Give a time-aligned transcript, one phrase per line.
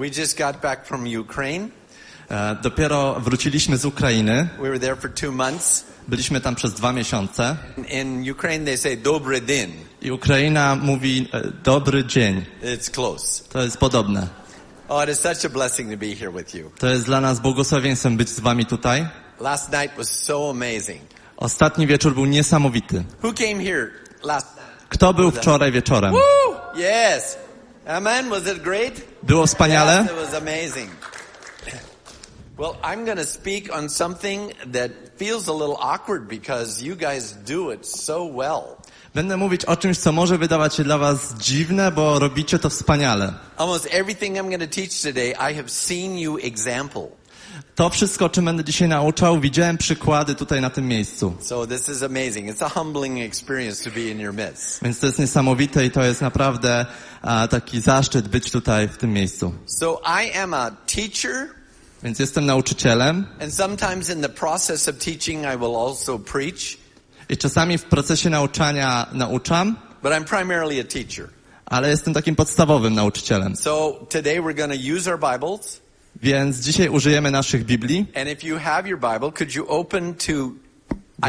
[0.00, 1.68] We just got back from Ukraine.
[2.30, 4.48] E, dopiero wróciliśmy z Ukrainy.
[4.56, 5.84] We were there for two months.
[6.08, 7.56] Byliśmy tam przez dwa miesiące.
[7.88, 9.72] In Ukraine, they say dobry dzień.
[10.02, 12.44] I Ukraina mówi e, dobry dzień.
[12.62, 13.44] It's close.
[13.52, 14.28] To jest podobne.
[14.88, 16.70] Oh, it is such a blessing to be here with you.
[16.78, 19.08] To jest dla nas błogosławieństwem być z wami tutaj.
[19.40, 21.00] Last night was so amazing.
[21.36, 23.04] Ostatni wieczór był niesamowity.
[23.22, 23.90] Who came here
[24.22, 24.88] last night?
[24.88, 26.12] Kto był wczoraj wieczorem?
[26.12, 26.20] Woo!
[26.74, 27.36] Yes.
[27.90, 28.28] Amen.
[28.28, 29.02] Was it great?
[29.22, 30.02] Było wspaniale?
[30.02, 30.90] Yes, it was amazing.
[32.58, 37.32] Well, I'm going to speak on something that feels a little awkward because you guys
[37.32, 38.76] do it so well.
[39.14, 43.32] Będę mówić o czymś, co może wydawać się dla was dziwne, bo robicie to wspaniale.
[43.56, 47.08] Almost everything I'm going to teach today, I have seen you example.
[47.74, 51.34] To wszystko, o czym będę dzisiaj nauczał, widziałem przykłady tutaj na tym miejscu.
[51.40, 52.48] So this is amazing.
[52.56, 54.82] It's a humbling experience to be in your midst.
[54.82, 56.86] Więc to jest niesamowite i to jest naprawdę
[57.22, 59.54] a, taki zaszczyt być tutaj w tym miejscu.
[59.66, 61.46] So I am a teacher,
[62.02, 66.76] Więc jestem nauczycielem and sometimes in the process of teaching, I will also preach,
[67.28, 71.28] i czasami w procesie nauczania nauczam, but I'm primarily a teacher.
[71.66, 73.56] ale jestem takim podstawowym nauczycielem.
[73.56, 75.80] So today we're going to use our Bibles,
[76.22, 78.06] Więc dzisiaj użyjemy naszych Biblii.
[78.14, 80.32] and if you have your Bible, could you open to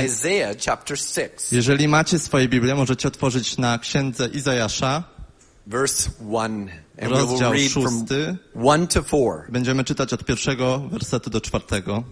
[0.06, 5.04] Isaiah chapter 6, Jeżeli macie swoje Biblię, możecie otworzyć na księdze Izajasza,
[5.68, 8.38] verse 1, and we will rozdział from szósty.
[8.56, 9.52] 1 to 4.
[9.52, 12.04] Będziemy czytać od pierwszego wersetu do czwartego.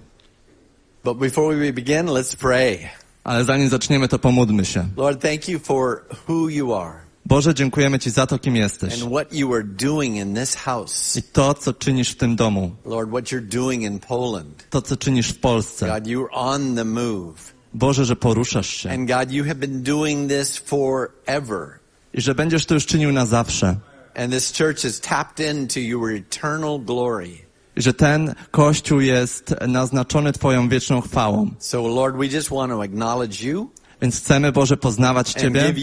[1.04, 2.78] But before we begin, let's pray.
[3.24, 4.88] Ale zanim zaczniemy, to pomódlmy się.
[4.98, 7.09] Lord, thank you for who you are.
[7.30, 9.02] Boże, dziękujemy Ci za to, kim jesteś.
[9.02, 11.18] and what you are doing in this house.
[11.18, 12.72] I to, co czynisz w tym domu.
[12.86, 14.70] Lord, what you're doing in Poland.
[14.70, 15.88] To, co czynisz w Polsce.
[15.88, 17.54] God, you're on the move.
[17.74, 18.92] Boże, że poruszasz się.
[18.92, 21.80] And God, you have been doing this forever.
[22.14, 23.76] I że będziesz to już czynił na zawsze.
[24.16, 27.30] And this church is tapped into your eternal glory.
[27.76, 31.52] I że ten Kościół jest naznaczony Twoją wieczną chwałą.
[31.60, 33.70] So, Lord, we just want to acknowledge you
[34.02, 35.74] Więc chcemy, Boże, poznawać Ciebie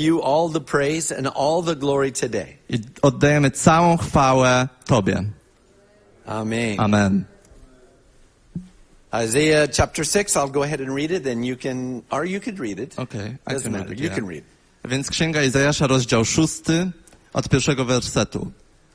[2.69, 5.25] i oddajemy całą chwałę Tobie.
[6.27, 6.81] Amen.
[6.81, 7.25] Amen.
[9.25, 12.59] Isaiah chapter 6, I'll go ahead and read it, and you can, or you could
[12.59, 12.99] read it.
[12.99, 13.89] Okay, I Doesn't can matter.
[13.89, 14.17] read it, You yeah.
[14.17, 14.45] can read.
[14.85, 16.91] Więc Księga Izajasza, rozdział szósty,
[17.33, 18.51] od pierwszego wersetu.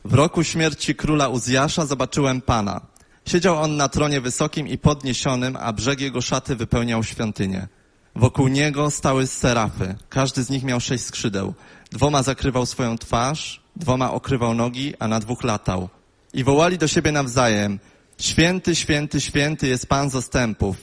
[0.05, 2.81] W roku śmierci króla Uzjasza zobaczyłem Pana.
[3.25, 7.67] Siedział on na tronie wysokim i podniesionym, a brzeg jego szaty wypełniał świątynię.
[8.15, 9.95] Wokół niego stały serafy.
[10.09, 11.53] Każdy z nich miał sześć skrzydeł.
[11.91, 15.89] Dwoma zakrywał swoją twarz, dwoma okrywał nogi, a na dwóch latał.
[16.33, 17.79] I wołali do siebie nawzajem.
[18.17, 20.77] Święty, święty, święty jest Pan zastępów.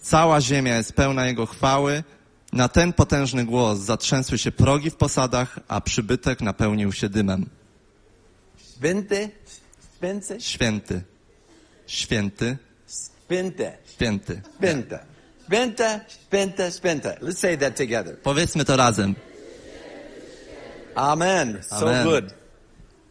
[0.00, 2.04] Cała ziemia jest pełna Jego chwały.
[2.52, 7.46] Na ten potężny głos zatrzęsły się progi w posadach, a przybytek napełnił się dymem.
[8.56, 9.28] Svente,
[9.98, 11.02] Svente, Święty,
[11.86, 12.56] święty,
[12.86, 13.78] Svente.
[13.94, 14.42] święty.
[14.56, 15.13] Spenta.
[15.46, 17.16] Spenta, spenta, spenta.
[17.20, 18.16] Let's say that together.
[18.22, 19.14] Powiedzmy to razem.
[20.96, 21.62] Amen.
[21.62, 22.06] So Amen.
[22.06, 22.32] good.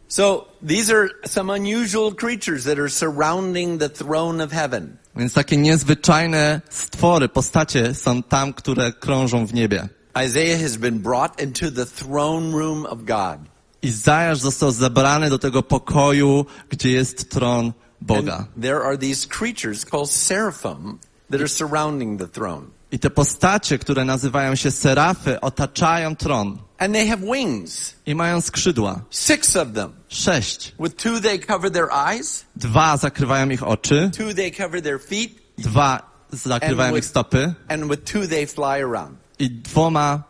[0.08, 4.98] So these are some unusual creatures that are surrounding the throne of heaven.
[5.16, 9.88] Więc takie niezwyczajne stwory, postacie są tam, które krążą w niebie.
[10.26, 13.38] Isaiah has been brought into the throne room of God.
[13.82, 18.36] Izajasz został zabrany do tego pokoju, gdzie jest tron Boga.
[18.36, 20.98] And there are these creatures called seraphim
[21.30, 22.66] that are surrounding the throne.
[22.92, 27.94] I te postacie, które nazywają się serafy, otaczają tron And they have wings.
[28.06, 29.00] i mają skrzydła.
[29.10, 29.92] Six of them.
[30.08, 30.72] Sześć.
[30.80, 35.30] With two they cover their eyes, Dwa zakrywają ich oczy, two they cover their feet,
[35.58, 39.16] dwa zakrywają And ich with- stopy and with two they fly around.
[39.38, 40.22] i dwoma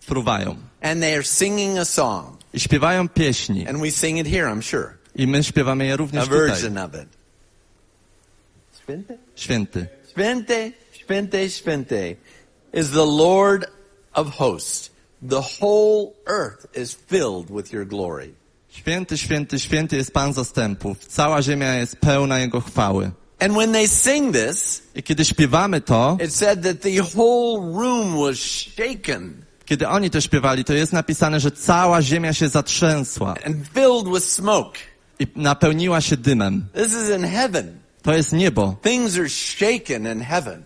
[0.00, 0.56] fruwają.
[0.82, 2.36] And they are singing a song.
[2.54, 3.68] I śpiewają pieśni.
[3.68, 4.94] And we sing it here, I'm sure.
[5.14, 6.38] I my śpiewamy je A również tutaj.
[6.38, 7.08] version of it.
[8.86, 9.18] Svente?
[9.36, 9.88] Święty.
[10.14, 10.72] Svente,
[11.06, 12.16] Svente, Svente
[12.72, 13.66] is the Lord
[14.14, 14.90] of hosts.
[15.22, 18.34] The whole earth is filled with your glory.
[18.68, 21.06] Święty, święty, święty jest Pan zastępów.
[21.06, 23.10] Cała ziemia jest pełna Jego chwały.
[23.38, 28.26] And when they sing this, I kiedy śpiewamy to, it said that the whole room
[28.26, 33.56] was shaken kiedy oni to śpiewali, to jest napisane, że cała ziemia się zatrzęsła and
[33.74, 34.78] filled with smoke.
[35.18, 36.66] i napełniła się dymem.
[36.74, 37.79] This is in heaven.
[38.02, 38.76] To jest niebo.
[38.82, 40.62] Things are shaken in heaven.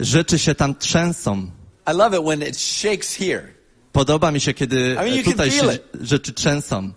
[0.00, 1.46] Rzeczy się tam trzęsą.
[1.92, 3.58] I love it when it shakes here.
[3.92, 6.92] Podoba mi się, kiedy I mean, tutaj się rzeczy trzęsą.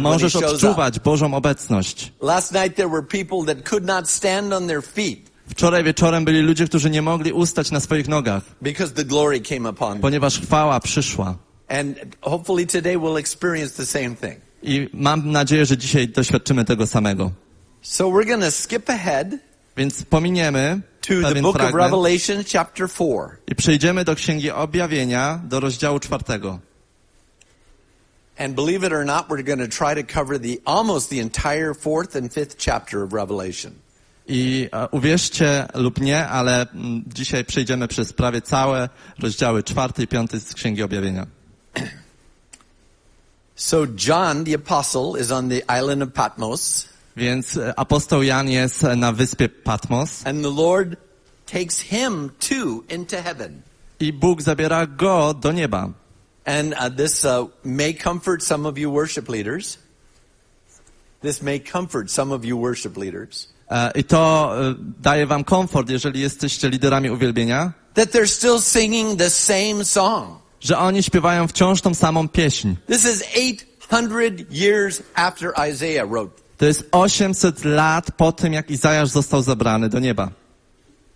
[0.00, 2.12] Możesz odczuwać Bożą obecność.
[2.22, 6.40] Last night there were people that could not stand on their feet Wczoraj wieczorem byli
[6.40, 10.00] ludzie, którzy nie mogli ustać na swoich nogach, because the glory came upon them.
[10.00, 11.36] ponieważ chwała przyszła.
[11.68, 14.40] And hopefully today we'll experience the same thing.
[14.62, 17.30] I mam nadzieję, że dzisiaj doświadczymy tego samego.
[17.82, 19.38] So we're going to skip ahead
[19.76, 23.36] Więc pominiemy to the book of fragment Revelation chapter 4.
[23.46, 26.58] i przejdziemy do Księgi Objawienia, do rozdziału czwartego.
[28.38, 31.74] And believe it or not, we're going to try to cover the almost the entire
[31.74, 33.72] fourth and fifth chapter of Revelation.
[34.28, 38.88] I uwierzcie lub nie, ale mm, dzisiaj przejdziemy przez prawie całe
[39.18, 41.26] rozdziały czwarty i piąty z Księgi Objawienia.
[43.56, 46.88] So John the apostle is on the island of Patmos,
[47.18, 50.96] Więc apostoł Jan jest na wyspie Patmos and the Lord
[51.52, 53.62] takes him too into heaven.
[54.00, 55.90] i Bóg zabiera go do nieba.
[56.44, 59.78] And uh, this uh, may comfort some of you worship leaders.
[61.22, 63.48] This may comfort some of you worship leaders.
[63.94, 64.50] I to
[65.00, 70.38] daje wam komfort, jeżeli jesteście liderami uwielbienia, That they're still singing the same song.
[70.60, 72.74] że oni śpiewają wciąż tą samą pieśń.
[72.86, 73.22] This is
[73.90, 76.47] 800 years after Isaiah wrote.
[76.58, 80.30] To jest 800 lat po tym, jak Izajasz został zabrany do nieba.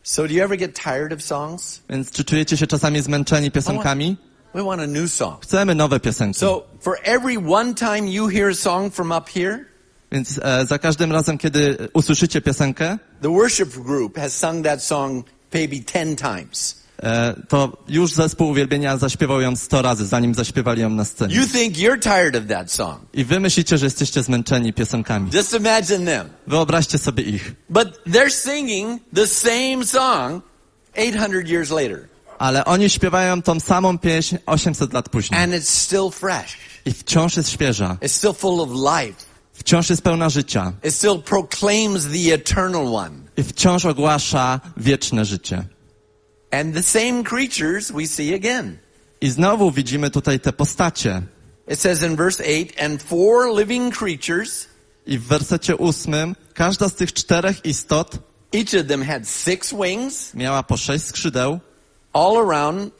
[0.02, 1.80] So do you ever get tired of songs?
[1.90, 4.16] Więc czy czujecie się czasami zmęczeni piosenkami?
[4.54, 5.42] We want a new song.
[5.42, 6.40] Chcemy nowe piosenki.
[6.40, 9.64] So for every one time you hear a song from up here,
[10.12, 15.24] Więc e, za każdym razem, kiedy usłyszycie piosenkę, the worship group has sung that song
[15.54, 16.81] maybe 10 times.
[17.02, 21.34] E, to już zespół uwielbienia zaśpiewał ją 100 razy, zanim zaśpiewali ją na scenie.
[21.34, 23.00] You think you're tired of that song.
[23.12, 25.30] I wy myślicie, że jesteście zmęczeni piosenkami.
[25.34, 26.28] Just imagine them.
[26.46, 27.52] Wyobraźcie sobie ich.
[27.70, 30.42] But they're singing the same song
[30.96, 32.08] 800 years later.
[32.38, 35.40] Ale oni śpiewają tą samą pieśń 800 lat później.
[35.40, 36.56] And it's still fresh.
[36.84, 37.96] I wciąż jest świeża.
[38.00, 39.32] It's still full of life.
[39.52, 40.72] Wciąż jest pełna życia.
[40.84, 43.10] It still proclaims the eternal one.
[43.36, 45.64] I wciąż ogłasza wieczne życie.
[46.52, 48.78] And the same creatures we see again.
[49.20, 51.22] I znowu widzimy tutaj te postacie.
[51.68, 54.68] It says in verse 8, and four living creatures,
[55.06, 58.18] I w wersecie ósmym każda z tych czterech istot
[58.52, 61.60] each of them had six wings miała po sześć skrzydeł
[62.12, 62.92] all around,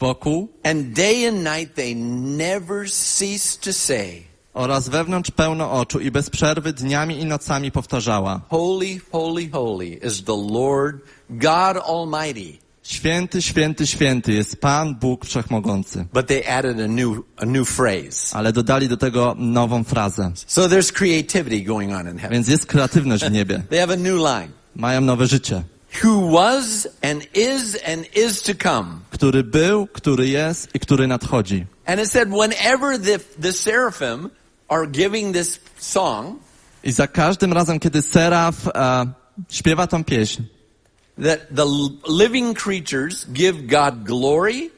[0.00, 4.22] wokół and day and night they never cease to say,
[4.54, 10.24] oraz wewnątrz pełno oczu i bez przerwy dniami i nocami powtarzała Holy, holy, holy is
[10.24, 10.96] the Lord
[11.30, 12.58] God Almighty.
[12.90, 16.06] Święty, święty, święty jest Pan Bóg Wszechmogący.
[16.12, 18.36] But they added a new, a new phrase.
[18.36, 20.32] Ale dodali do tego nową frazę.
[20.46, 22.30] So there's creativity going on in heaven.
[22.30, 23.62] Więc jest kreatywność w niebie.
[23.70, 24.48] They have a new line.
[24.76, 25.62] Mają nowe życie.
[26.04, 28.88] Who was and is and is to come.
[29.10, 31.66] Który był, który jest i który nadchodzi.
[31.86, 34.30] And it said whenever the, the seraphim
[34.68, 36.36] are giving this song,
[36.84, 39.06] I za każdym razem, kiedy Seraf e,
[39.50, 40.42] śpiewa tą pieśń,
[41.20, 41.66] that the
[42.08, 44.70] living creatures give God glory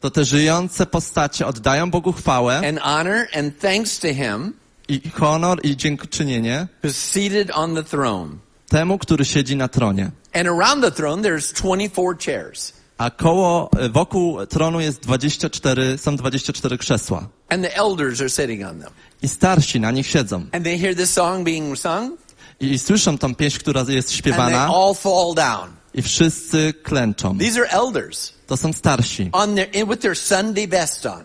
[0.00, 4.52] to te żyjące postacie oddają Bogu chwałę and honor and thanks to him
[4.88, 8.36] i honor i dziękczynienie who's seated on the throne.
[8.68, 10.10] temu, który siedzi na tronie.
[10.32, 12.72] And around the throne there's 24 chairs.
[12.98, 17.28] A koło, e, wokół tronu jest 24, są 24 krzesła.
[17.48, 18.90] And the elders are sitting on them.
[19.22, 20.46] I starsi na nich siedzą.
[20.52, 22.18] And they hear this song being sung
[22.60, 25.83] I słyszą tą pieśń, która jest and they śpiewana all fall down.
[25.94, 27.38] I wszyscy klęczą.
[27.38, 29.28] These are elders To są starsi.
[29.32, 31.24] on their with their Sunday best on.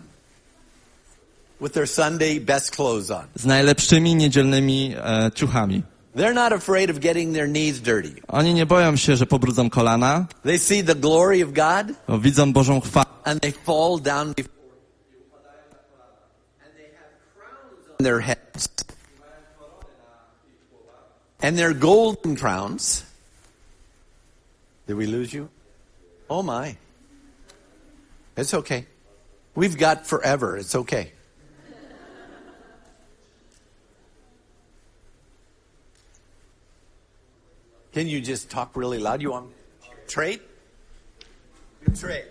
[1.60, 3.24] With their Sunday best clothes on.
[3.34, 5.82] Z najlepszymi niedzielnymi e, ciuchami.
[6.16, 8.14] They're not afraid of getting their knees dirty.
[8.28, 12.80] Oni nie boją się, że pobrudzą kolana, They see the glory of God widzą Bożą
[12.80, 14.54] chwałę and they fall down before
[16.64, 18.68] and they have crowns on their heads.
[21.42, 23.02] And they're golden crowns.
[24.90, 25.48] Did we lose you?
[26.28, 26.76] Oh my.
[28.36, 28.86] It's okay.
[29.54, 30.56] We've got forever.
[30.56, 31.12] It's okay.
[37.92, 39.22] Can you just talk really loud?
[39.22, 39.52] You want
[40.08, 40.40] trade?
[41.94, 42.24] Trade.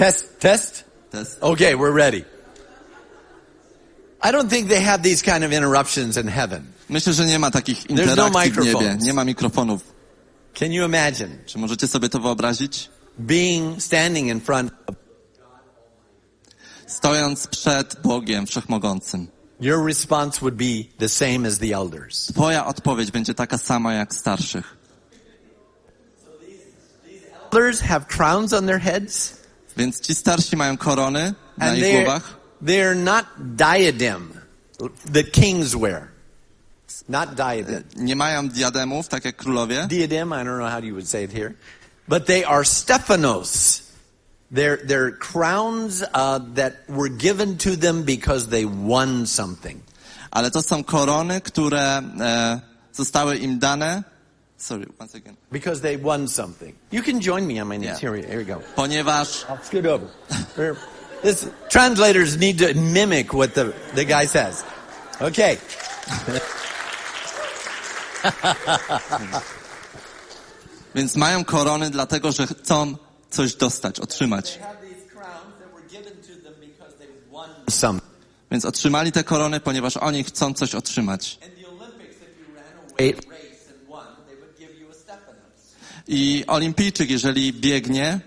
[0.00, 0.84] Test, test.
[1.10, 1.42] Test.
[1.42, 2.24] Okay, we're ready.
[4.22, 6.72] I don't think they have these kind of interruptions in heaven.
[6.88, 9.82] Myślę, że nie ma takich no interakcji w niebie, nie ma mikrofonów.
[10.54, 12.90] Can you imagine Czy możecie sobie to wyobrazić?
[13.18, 14.94] being standing in front of
[16.86, 19.28] Stojąc przed Bogiem Wszechmogącym.
[19.60, 22.26] your response would be the same as the elders.
[22.26, 24.76] Twoja odpowiedź będzie taka sama jak starszych.
[27.52, 29.39] Elders have crowns on their heads
[29.76, 32.36] Więc ci starsi mają korony na and ich głowach.
[32.62, 34.40] they're not diadem
[35.12, 36.08] that kings wear.
[37.08, 37.84] Not diadem.
[37.96, 39.86] Nie mają diademów, tak jak królowie.
[39.88, 41.54] Diadem, I don't know how you would say it here.
[42.08, 43.82] But they are Stephanos.
[44.52, 49.80] They're, they're crowns uh, that were given to them because they won something.
[50.30, 52.60] Ale to są korony, które e,
[52.92, 54.02] zostały im dane.
[54.60, 55.36] Sorry, once again.
[55.50, 56.74] Because they won something.
[56.90, 57.92] You can join me on my Yeah.
[57.92, 58.00] notes.
[58.00, 58.60] Here, we- here we go.
[58.76, 60.06] Ponieważ I'll scoot over.
[61.22, 64.62] This, translators need to mimic what the, the guy says.
[65.20, 65.56] Okay.
[70.94, 72.96] Więc mają korony dlatego, że chcą
[73.30, 74.58] coś dostać, otrzymać.
[78.50, 81.38] Więc otrzymali te korony, ponieważ oni chcą coś otrzymać.
[86.12, 88.20] I olimpijczyk, jeżeli biegnie,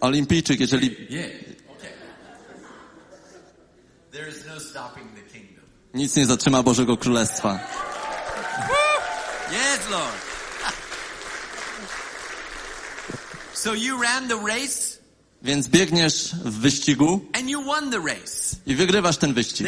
[0.00, 0.96] olimpijczyk, jeżeli
[4.46, 4.54] no
[5.94, 7.60] nic nie zatrzyma Bożego Królestwa.
[9.52, 10.14] Yes, Lord.
[13.54, 14.89] so you ran the race
[15.42, 17.20] Więc biegniesz w wyścigu
[18.66, 19.66] i wygrywasz ten wyścig.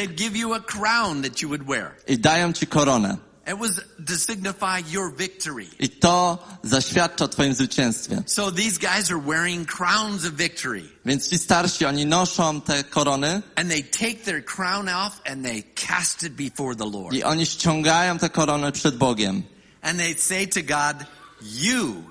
[2.09, 3.19] I dają ci koronę.
[3.45, 5.67] It was to signify your victory.
[5.81, 8.23] I to zaświadcza o twoim zwycięstwie.
[8.27, 10.83] So these guys are wearing crowns of victory.
[11.05, 15.63] Więc ci starsi, oni noszą te korony And they take their crown off and they
[15.63, 17.15] cast it before the Lord.
[17.15, 19.43] i oni ściągają te korony przed Bogiem.
[19.83, 21.07] And they say to God,
[21.43, 22.03] You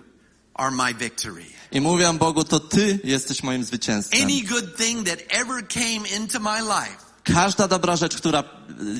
[0.55, 1.60] are my victory.
[1.71, 4.21] I mówią Bogu, to Ty jesteś moim zwycięstwem.
[4.23, 8.43] Any good thing that ever came into my life Każda dobra rzecz, która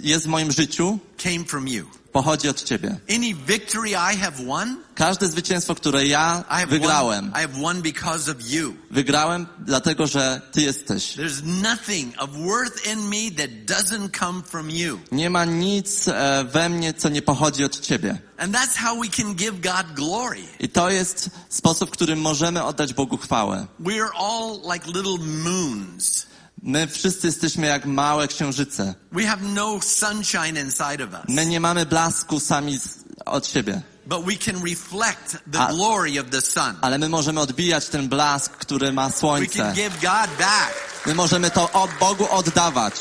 [0.03, 1.85] jest w moim życiu, came from you.
[2.11, 2.97] pochodzi od Ciebie.
[3.09, 7.61] Any victory I have won, Każde zwycięstwo, które ja I have wygrałem, won, I have
[7.61, 8.73] won because of you.
[8.91, 11.15] wygrałem dlatego, że Ty jesteś.
[11.17, 13.49] There's nothing of worth in me that
[13.79, 14.99] doesn't come from you.
[15.11, 18.17] Nie ma nic e, we mnie, co nie pochodzi od Ciebie.
[18.37, 20.43] And that's how we can give God glory.
[20.59, 23.67] I to jest sposób, w którym możemy oddać Bogu chwałę.
[23.79, 26.30] We are all like little moons.
[26.63, 28.95] My wszyscy jesteśmy jak małe księżyce.
[29.11, 31.19] We have no sunshine inside of us.
[31.27, 32.87] My nie mamy blasku sami z,
[33.25, 36.75] od siebie, But we can reflect the A- glory of the sun.
[36.81, 39.57] ale my możemy odbijać ten blask, który ma We słońce.
[39.57, 40.73] can give God back.
[41.05, 42.93] My możemy to od Bogu oddawać.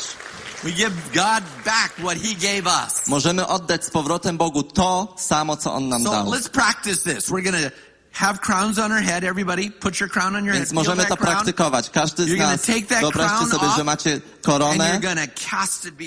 [0.63, 3.07] We give God back what He gave us.
[3.07, 6.25] Możemy oddać z powrotem Bogu to samo, co On nam So dał.
[6.31, 7.29] let's practice this.
[7.29, 7.57] We're gonna
[8.11, 9.23] have crowns on our head.
[9.23, 10.63] Everybody, put your crown on your head.
[10.63, 11.35] Więc możemy to crown.
[11.35, 11.89] praktykować.
[11.89, 12.65] Każdy z nas,
[13.01, 15.01] wyobraźcie sobie, że macie koronę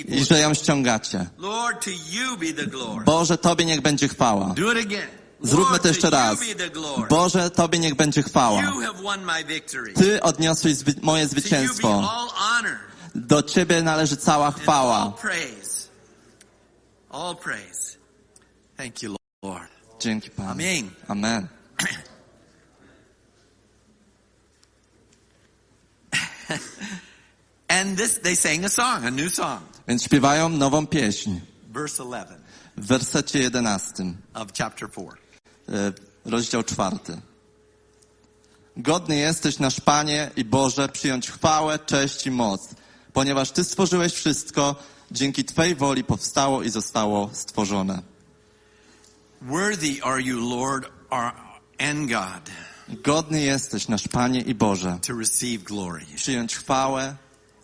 [0.07, 1.25] i że ją ściągacie.
[1.37, 3.05] Lord, to you be the glory.
[3.05, 4.53] Boże, Tobie niech będzie chwała.
[4.53, 5.07] Do it again.
[5.43, 6.39] Zróbmy to jeszcze raz.
[7.09, 8.61] Boże, Tobie niech będzie chwała.
[9.95, 12.09] Ty odniosłeś zwy- moje zwycięstwo.
[13.15, 15.13] Do Ciebie należy cała chwała.
[19.99, 20.55] Dzięki Panu.
[21.07, 21.47] Amen.
[27.67, 29.61] And this, they sang a song, a new song.
[29.87, 31.39] Więc śpiewają nową pieśń
[31.69, 32.35] Verse 11
[32.77, 35.07] w wersecie 11, of chapter 4.
[35.69, 35.93] e,
[36.25, 37.21] rozdział czwarty.
[38.77, 42.69] Godny jesteś nasz Panie i Boże przyjąć chwałę, cześć i moc,
[43.13, 44.75] ponieważ Ty stworzyłeś wszystko,
[45.11, 48.01] dzięki Twej woli powstało i zostało stworzone.
[49.41, 51.31] Worthy are you, Lord our,
[51.79, 52.51] and God,
[53.03, 57.15] Godny jesteś nasz Panie i Boże to receive glory przyjąć chwałę,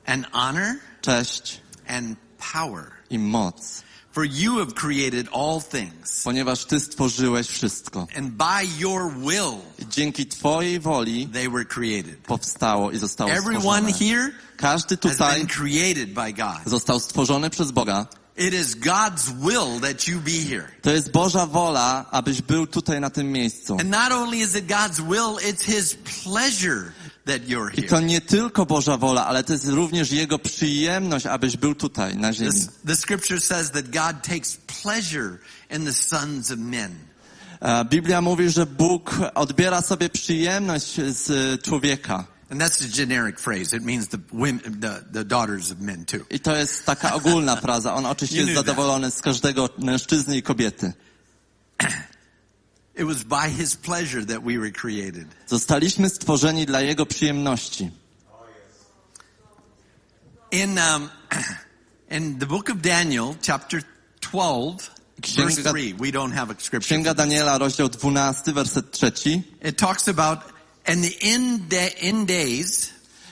[0.06, 2.18] and honor cześć and
[2.54, 2.86] power.
[3.10, 8.08] i moc, For you have created all things, ponieważ Ty stworzyłeś wszystko.
[8.18, 12.18] and by your will dzięki Twojej woli they were created.
[12.18, 13.94] powstało i zostało Everyone stworzone.
[13.94, 16.58] here Każdy has tutaj been created by God.
[16.66, 18.06] został stworzony przez Boga.
[18.38, 20.68] It is God's will that you be here.
[20.82, 23.74] To jest Boża wola, abyś był tutaj na tym miejscu.
[23.74, 26.94] And not only is it God's will, it's His pleasure
[27.26, 28.08] that you're I to here.
[28.08, 32.52] nie tylko Boża wola, ale to jest również Jego przyjemność, abyś był tutaj na ziemi.
[32.52, 35.38] This, the scripture says that God takes pleasure
[35.70, 36.92] in the sons of men.
[37.62, 42.26] E, Biblia mówi, że Bóg odbiera sobie przyjemność z człowieka.
[42.52, 43.74] And that's a generic phrase.
[43.74, 46.26] It means the women, the, the daughters of men too.
[46.30, 47.94] I to jest taka ogólna fraza.
[47.94, 50.94] On oczywiście jest zadowolony z każdego mężczyzny i kobiety.
[52.96, 55.28] It was by his pleasure that we were created.
[55.48, 57.92] Zostaliśmy stworzeni dla Jego przyjemności.
[60.52, 61.10] In, um,
[62.18, 63.82] in the book of Daniel, chapter
[64.20, 64.92] 12,
[65.38, 66.80] verse Księga- 3, we don't have a scripture.
[66.82, 67.14] Księga.
[67.14, 70.40] Daniela, rozdział 12, werset 3, It talks about,
[70.92, 72.90] and the end, da- end days,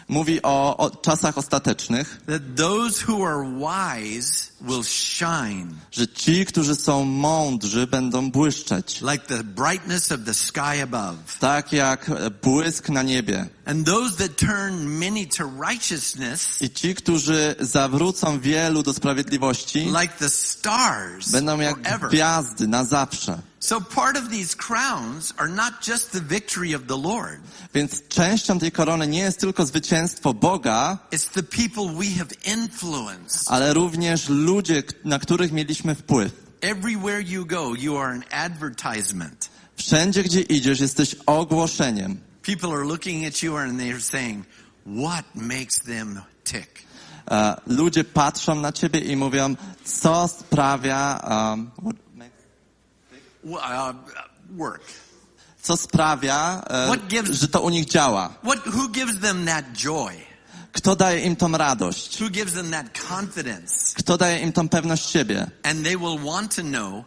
[0.07, 6.75] mówi o, o czasach ostatecznych, that those who are wise will shine że ci, którzy
[6.75, 9.01] są mądrzy, będą błyszczeć.
[9.01, 11.15] like the brightness of the sky above.
[11.39, 12.11] Tak jak
[12.43, 13.47] błysk na niebie.
[13.65, 20.13] And those that turn many to righteousness I ci, którzy zawrócą wielu do sprawiedliwości, like
[20.19, 22.09] the stars będą jak forever.
[22.09, 23.39] gwiazdy na zawsze.
[23.61, 27.39] So part of these crowns are not just the victory of the Lord.
[27.73, 33.43] Więc częścią tej korony nie jest tylko zwycięstwo Boga, It's the people we have influenced.
[33.47, 36.31] ale również ludzie, na których mieliśmy wpływ.
[36.61, 39.49] Everywhere you go, you are an advertisement.
[39.75, 42.19] Wszędzie, gdzie idziesz, jesteś ogłoszeniem.
[42.41, 44.45] People are looking at you and they're saying,
[45.03, 46.67] what makes them tick?
[47.31, 51.71] E, ludzie patrzą na ciebie i mówią, co sprawia, um,
[53.57, 53.93] Uh,
[54.57, 54.81] work.
[55.61, 58.29] co sprawia, e, gives- że to u nich działa.
[58.43, 60.13] What, who gives them that joy?
[60.71, 62.21] Kto daje im tą radość?
[62.21, 63.95] Who gives them that confidence?
[63.95, 65.51] Kto daje im tą pewność siebie?
[65.63, 67.03] And they will want to know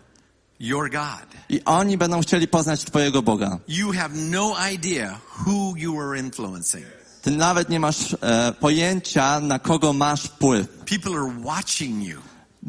[0.60, 1.26] your God.
[1.48, 3.58] I oni będą chcieli poznać Twojego Boga.
[3.68, 6.86] You have no idea who you are influencing.
[7.22, 10.66] Ty nawet nie masz e, pojęcia, na kogo masz wpływ.
[10.68, 12.20] People are watching you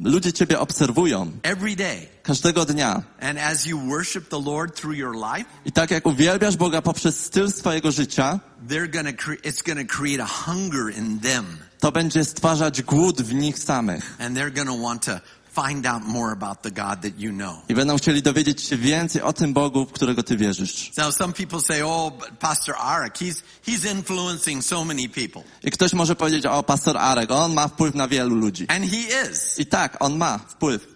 [0.03, 2.12] Ludzie Ciebie obserwują every day.
[2.23, 3.03] Każdego dnia.
[3.21, 7.19] And as you worship the Lord through your life, I tak jak uwielbiasz Boga poprzez
[7.25, 11.45] styl swojego życia, they're gonna cre- it's gonna create a hunger in them.
[11.79, 14.15] to będzie stwarzać głód w nich samych.
[14.19, 15.19] And they're gonna want to
[15.67, 17.55] find out more about the God that you know.
[17.69, 20.91] I będą chcieli dowiedzieć się więcej o tym Bogu, w którego Ty wierzysz.
[20.97, 23.35] Now some people say, oh, but Pastor Arak, he's,
[23.67, 25.43] he's influencing so many people.
[25.63, 28.65] I ktoś może powiedzieć, o, pastor Arek, on ma wpływ na wielu ludzi.
[28.69, 29.59] And he is.
[29.59, 30.92] I tak, on ma wpływ.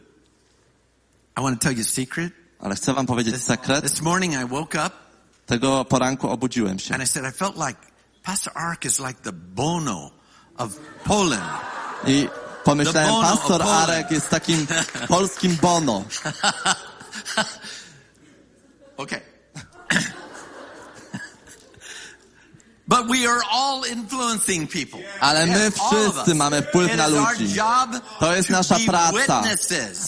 [1.38, 2.34] I want to tell you a secret.
[2.60, 3.84] Ale chcę wam powiedzieć sekret.
[3.84, 4.96] This morning I woke up
[5.46, 6.94] Tego poranku obudziłem się.
[6.94, 7.80] and I said, I felt like
[8.24, 10.12] Pastor Arak is like the Bono
[10.58, 10.70] of
[11.04, 11.62] Poland.
[12.08, 12.30] I
[12.64, 13.62] pomyślałem, pastor.
[13.62, 14.68] Arek jest takim
[15.08, 16.04] polskim Bono.
[18.98, 19.22] Okay.
[22.98, 25.00] But we are all influencing people.
[25.20, 27.56] Ale my wszyscy mamy wpływ na ludzi.
[28.20, 29.44] To jest nasza praca.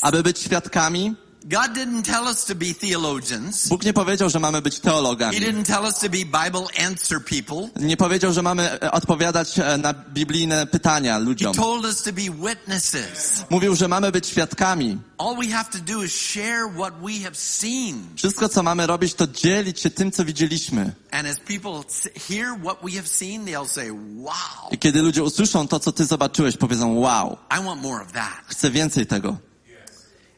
[0.01, 1.15] Aby być świadkami,
[1.49, 3.67] God didn't tell us to be theologians.
[3.67, 5.39] Bóg nie powiedział, że mamy być He teologami.
[5.41, 7.69] didn't tell us to be Bible answer people.
[7.85, 11.53] Nie powiedział, że mamy e, odpowiadać e, na biblijne pytania He ludziom.
[11.55, 13.43] told us to be witnesses.
[13.49, 14.97] Mówił, że mamy być świadkami.
[15.17, 18.07] All we have to do is share what we have seen.
[18.15, 20.93] Wszystko, co mamy robić, to dzielić się tym, co widzieliśmy.
[21.11, 21.83] And as people
[22.27, 26.05] hear what we have seen, they'll say, wow, I kiedy ludzie usłyszą to, co ty
[26.05, 28.33] zobaczyłeś, powiedzą, wow, I want more of that.
[28.47, 29.48] chcę więcej tego.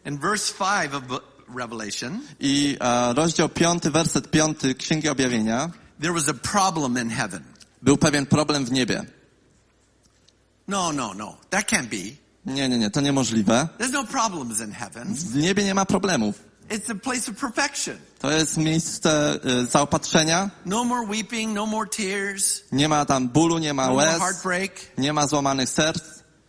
[0.05, 1.03] In verse 5 of
[1.55, 5.69] Revelation, I e, rozdział 5, werset 5 Księgi Objawienia,
[6.01, 7.43] there was a problem in heaven.
[7.81, 9.05] był pewien problem w niebie.
[10.67, 11.37] No, no, no.
[11.49, 12.15] That can't be.
[12.45, 13.67] Nie, nie, nie, to niemożliwe.
[13.77, 15.13] There's no problems in heaven.
[15.15, 16.35] W niebie nie ma problemów.
[16.69, 17.97] It's a place of perfection.
[18.19, 20.49] To jest miejsce e, zaopatrzenia.
[20.65, 24.19] No more weeping, no more tears, Nie ma tam bólu, nie ma no more łez,
[24.19, 24.71] heartbreak.
[24.97, 26.03] nie ma złamanych serc,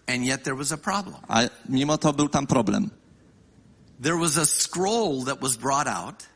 [0.06, 1.16] And yet there was a problem.
[1.28, 2.90] a mimo to był tam problem.
[4.02, 6.26] There was a scroll that was brought out.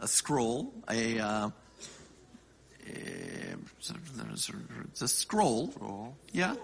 [0.00, 1.50] A scroll, a, uh,
[5.00, 5.70] a scroll.
[6.32, 6.56] Yeah.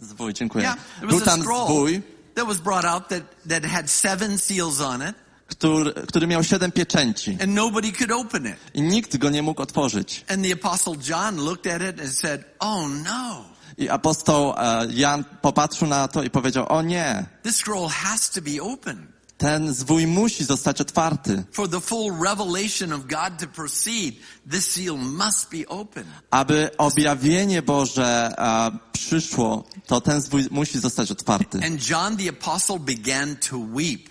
[0.00, 0.64] Zwój, dziękuję.
[0.64, 0.76] Yeah.
[1.00, 2.02] There Był was a tam scroll zwój,
[2.34, 5.14] that was brought out that, that had seven seals on it
[5.48, 8.56] który, który miał siedem pieczęci and nobody could open it.
[8.74, 10.24] i nikt go nie mógł otworzyć.
[10.28, 13.44] And the apostle John looked at it and said, oh no,
[13.78, 14.54] I apostoł
[14.90, 19.06] Jan popatrzył na to i powiedział, o nie, this scroll has to be open.
[19.40, 21.44] Ten zwój musi zostać otwarty.
[21.52, 24.14] For the full revelation of God to proceed,
[24.50, 26.04] this seal must be open.
[26.30, 31.58] Aby objawienie Boże e, przyszło, to ten zwój musi zostać otwarty.
[31.66, 34.08] And John the apostle began to weep.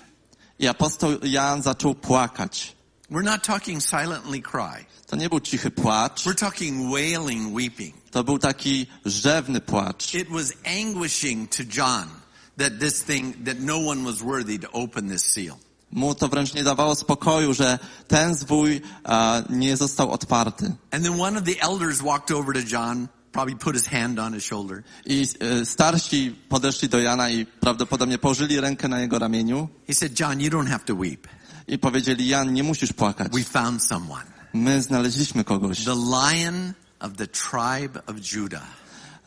[0.59, 2.75] I apostoł Jan zaczął płakać.
[3.11, 4.85] We're not talking silently cry.
[5.07, 7.95] To nie był cichy płacz, We're talking wailing weeping.
[8.11, 10.13] to był taki rzewny płacz.
[10.15, 12.18] It was anguishing to John
[12.59, 15.57] that this thing, that no one was worthy to open this seal.
[15.91, 20.65] Mu to wręcz nie dawało spokoju, że ten zwój e, nie został otwarty.
[20.91, 24.33] And then one of the elders walked over to John, probably put his hand on
[24.33, 24.83] his shoulder.
[25.05, 30.19] I e, starsi podeszli do Jana i prawdopodobnie położyli rękę na jego ramieniu He said,
[30.19, 31.27] John, you don't have to weep.
[31.67, 33.31] i powiedzieli, Jan, nie musisz płakać.
[33.33, 34.25] We found someone.
[34.53, 35.83] My znaleźliśmy kogoś.
[35.85, 38.67] The lion of the tribe of Judah.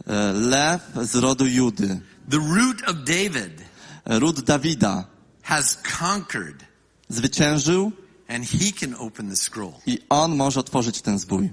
[0.06, 3.62] Lew z rodu Judy, The root of David
[4.06, 5.04] ród Dawida,
[5.42, 6.64] has conquered
[7.08, 7.92] zwyciężył
[8.28, 9.74] and he can open the scroll.
[9.86, 11.52] i on może otworzyć ten zwój.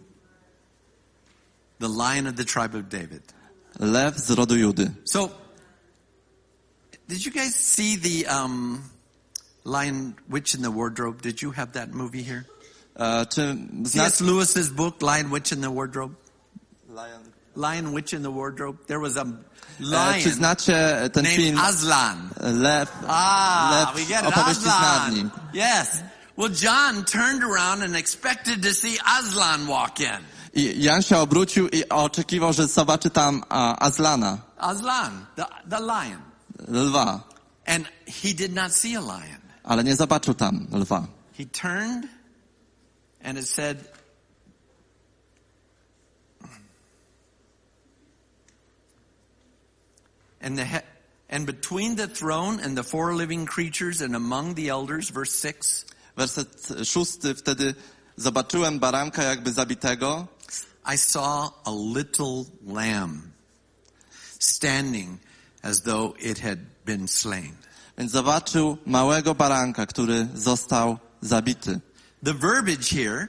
[1.79, 3.33] The lion of the tribe of David.
[3.79, 4.91] Lew z rodu Judy.
[5.05, 5.29] So,
[7.07, 8.81] did you guys see the um,
[9.65, 11.21] Lion Witch in the Wardrobe?
[11.21, 12.43] Did you have that movie here?
[12.95, 14.21] E, czy C.S.
[14.21, 16.15] Lewis's book, Lion Witch in the Wardrobe.
[16.89, 17.23] Lion
[17.93, 18.78] Witch in the Wardrobe.
[18.88, 19.26] There was a
[19.78, 22.30] Czy lion znacie ten named film Aslan.
[22.41, 24.28] Lew, Ah, Lew we get it.
[24.30, 25.19] opowieści z Narni?
[25.19, 25.32] Aslan.
[25.54, 26.02] Yes.
[26.38, 30.19] Well, John turned around and expected to see Aslan walk in.
[30.54, 36.22] I Jan się obrócił i oczekiwał, że zobaczy tam a, Azlana, Aslan, the, the lion.
[36.67, 37.19] lwa,
[37.67, 37.86] And
[38.24, 39.39] he did not see a lion.
[39.63, 41.08] ale nie zobaczył tam lwa.
[41.38, 42.08] He turned
[43.24, 43.78] and it said,
[50.41, 50.82] and the he-
[51.30, 55.86] and between the throne and the four living creatures and among the elders, verse 6,
[56.17, 57.75] Werset szósty, wtedy
[58.17, 60.28] zobaczyłem baranka jakby zabitego
[60.86, 63.32] I saw a little lamb
[64.39, 65.19] standing
[65.63, 67.56] as though it had been slain.
[67.97, 71.80] Więc zobaczył małego baranka, który został zabity.
[72.23, 73.28] The verbiage here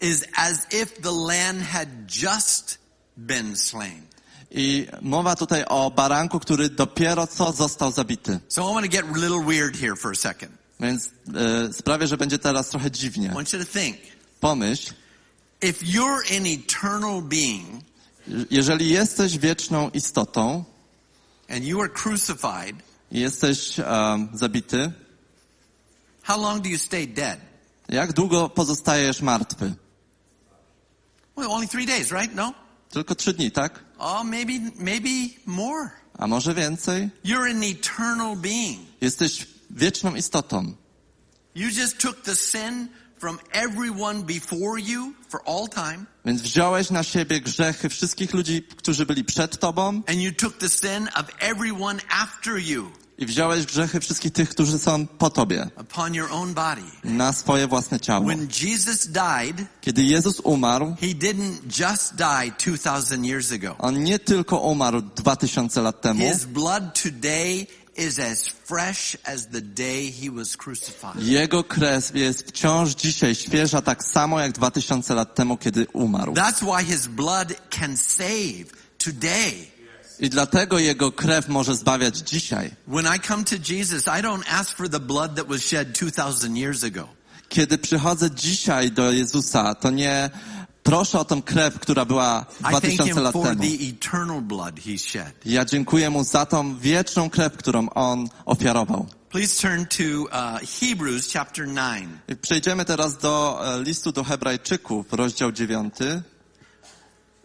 [0.00, 2.78] is as if the lamb had just
[3.16, 4.07] been slain.
[4.50, 8.40] I mowa tutaj o baranku, który dopiero co został zabity.
[8.48, 10.52] So I want to get a little weird here for a second.
[10.80, 13.26] Więc e, sprawię, że będzie teraz trochę dziwnie.
[13.26, 13.96] I want you to think.
[14.40, 14.92] Pomyśl,
[15.62, 17.84] If you're an eternal being
[18.50, 20.64] jeżeli jesteś wieczną istotą
[21.50, 22.76] and you are crucified,
[23.12, 24.92] i jesteś em, zabity,
[26.22, 27.38] how long do you stay dead?
[27.88, 29.74] jak długo pozostajesz martwy?
[31.36, 32.34] Well, only three days, right?
[32.34, 32.54] No?
[32.90, 33.84] Tylko trzy dni, tak?
[33.98, 35.08] Oh, maybe, maybe
[35.46, 35.90] more.
[36.18, 37.10] A może więcej?
[37.24, 38.78] You're an eternal being.
[39.00, 40.74] Jesteś wieczną istotą.
[41.54, 47.02] You just took the sin from everyone before you for all time, Więc wziąłeś na
[47.02, 52.00] siebie grzechy wszystkich ludzi, którzy byli przed tobą and you took the sin of everyone
[52.08, 55.70] after you i wziąłeś grzechy wszystkich tych, którzy są po tobie
[57.04, 58.26] na swoje własne ciało.
[58.26, 60.96] When Jesus died, Kiedy Jezus umarł,
[61.66, 66.24] 2,000 on nie tylko umarł dwa tysiące lat temu,
[71.18, 76.34] jego krew jest wciąż dzisiaj świeża tak samo jak dwa tysiące lat temu, kiedy umarł.
[76.34, 78.64] That's why his blood can save
[78.98, 79.77] today.
[80.20, 82.70] I dlatego jego krew może zbawiać dzisiaj.
[82.86, 86.56] When I come to Jesus, I don't ask for the blood that was shed 2,000
[86.56, 87.08] years ago.
[87.48, 90.30] Kiedy przychodzę dzisiaj do Jezusa, to nie
[90.82, 93.62] proszę o tą krew, która była I dwa thank tysiące him lat for temu.
[95.44, 99.06] Ja dziękuję mu za tą wieczną krew, którą on ofiarował.
[99.30, 102.08] Please turn to uh, Hebrews chapter 9.
[102.28, 105.94] I Przejdziemy teraz do e, listu do Hebrajczyków, rozdział 9.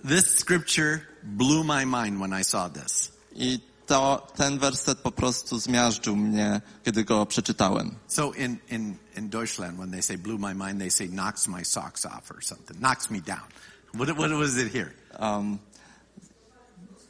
[0.03, 3.11] This scripture blew my mind when I saw this.
[3.39, 7.95] I to, ten werset po prostu zmiażdżył mnie, kiedy go przeczytałem.
[8.07, 11.63] So in, in, in Deutschland, when they say blew my mind, they say knocks my
[11.63, 13.47] socks off or something, knocks me down.
[13.93, 14.93] What, what was it here?
[15.19, 15.59] Um,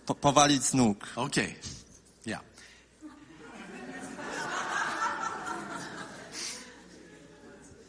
[0.05, 0.95] po, powalić z nóg.
[1.15, 1.55] Okay.
[2.25, 2.39] Yeah.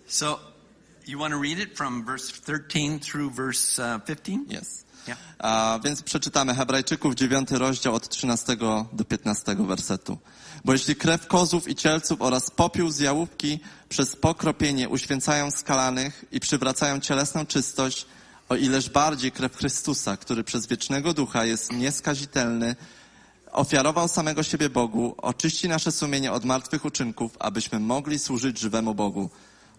[0.06, 0.38] So,
[1.04, 4.46] you want to read it from verse 13 through verse uh, 15?
[4.48, 4.84] Jest.
[5.38, 8.56] A więc przeczytamy Hebrajczyków 9 rozdział od 13
[8.92, 10.18] do 15 wersetu.
[10.64, 16.40] Bo jeśli krew kozów i cielców oraz popiół z jałówki przez pokropienie uświęcają skalanych i
[16.40, 18.06] przywracają cielesną czystość,
[18.48, 22.76] o ileż bardziej krew Chrystusa, który przez wiecznego ducha jest nieskazitelny,
[23.52, 29.30] ofiarował samego siebie Bogu, oczyści nasze sumienie od martwych uczynków, abyśmy mogli służyć żywemu Bogu.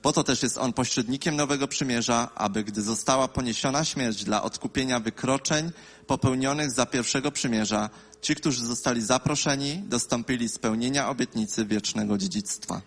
[0.06, 5.00] Po to też jest On pośrednikiem nowego przymierza, aby gdy została poniesiona śmierć dla odkupienia
[5.00, 5.72] wykroczeń
[6.08, 7.90] popełnionych za pierwszego przymierza,
[8.22, 12.82] ci, którzy zostali zaproszeni, dostąpili spełnienia obietnicy wiecznego dziedzictwa.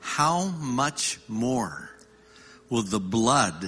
[0.00, 1.88] How much more
[2.70, 3.64] will the blood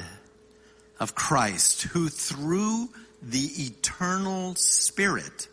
[0.99, 2.91] of Christ, who through
[3.33, 5.49] the eternal Spirit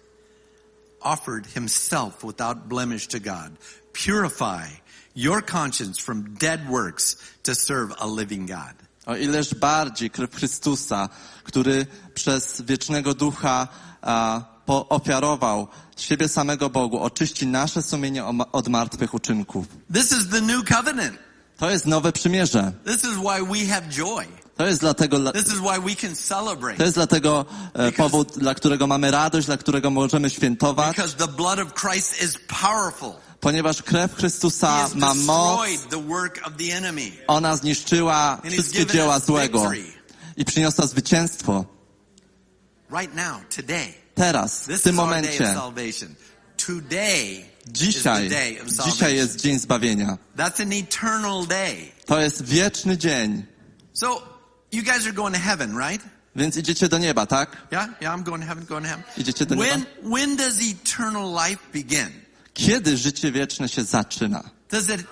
[0.99, 3.51] offered himself without blemish to God.
[3.93, 4.81] Purify
[5.15, 8.73] your conscience from dead works to serve a living God.
[9.05, 11.09] O ileż bardziej krew Chrystusa,
[11.43, 13.67] który przez wiecznego ducha
[14.01, 19.65] a, poofiarował siebie samego Bogu, oczyści nasze sumienie o- od martwych uczynków.
[19.93, 21.13] This is the new covenant.
[21.57, 22.71] To jest nowe przymierze.
[22.85, 24.25] This is why we have joy.
[24.57, 26.77] To jest dlatego, dla- This is why we can celebrate.
[26.77, 31.27] to jest dlatego e, powód, dla którego mamy radość, dla którego możemy świętować, Because the
[31.27, 33.13] blood of Christ is powerful.
[33.41, 35.69] Ponieważ krew Chrystusa ma moc,
[37.27, 39.71] ona zniszczyła wszystkie dzieła złego
[40.37, 41.65] i przyniosła zwycięstwo.
[44.15, 45.55] Teraz, w tym momencie,
[47.67, 48.29] dzisiaj,
[48.85, 50.17] dzisiaj jest dzień zbawienia.
[52.05, 53.45] To jest wieczny dzień.
[53.93, 54.21] So,
[54.71, 56.03] you guys are going to heaven, right?
[56.35, 57.57] Więc idziecie do nieba, tak?
[57.71, 59.03] Yeah, yeah, I'm going to heaven, going to heaven.
[59.17, 60.09] Idziecie do When, nieba?
[60.09, 62.20] when does eternal life begin?
[62.53, 64.43] Kiedy życie wieczne się zaczyna?
[64.71, 65.03] Does it,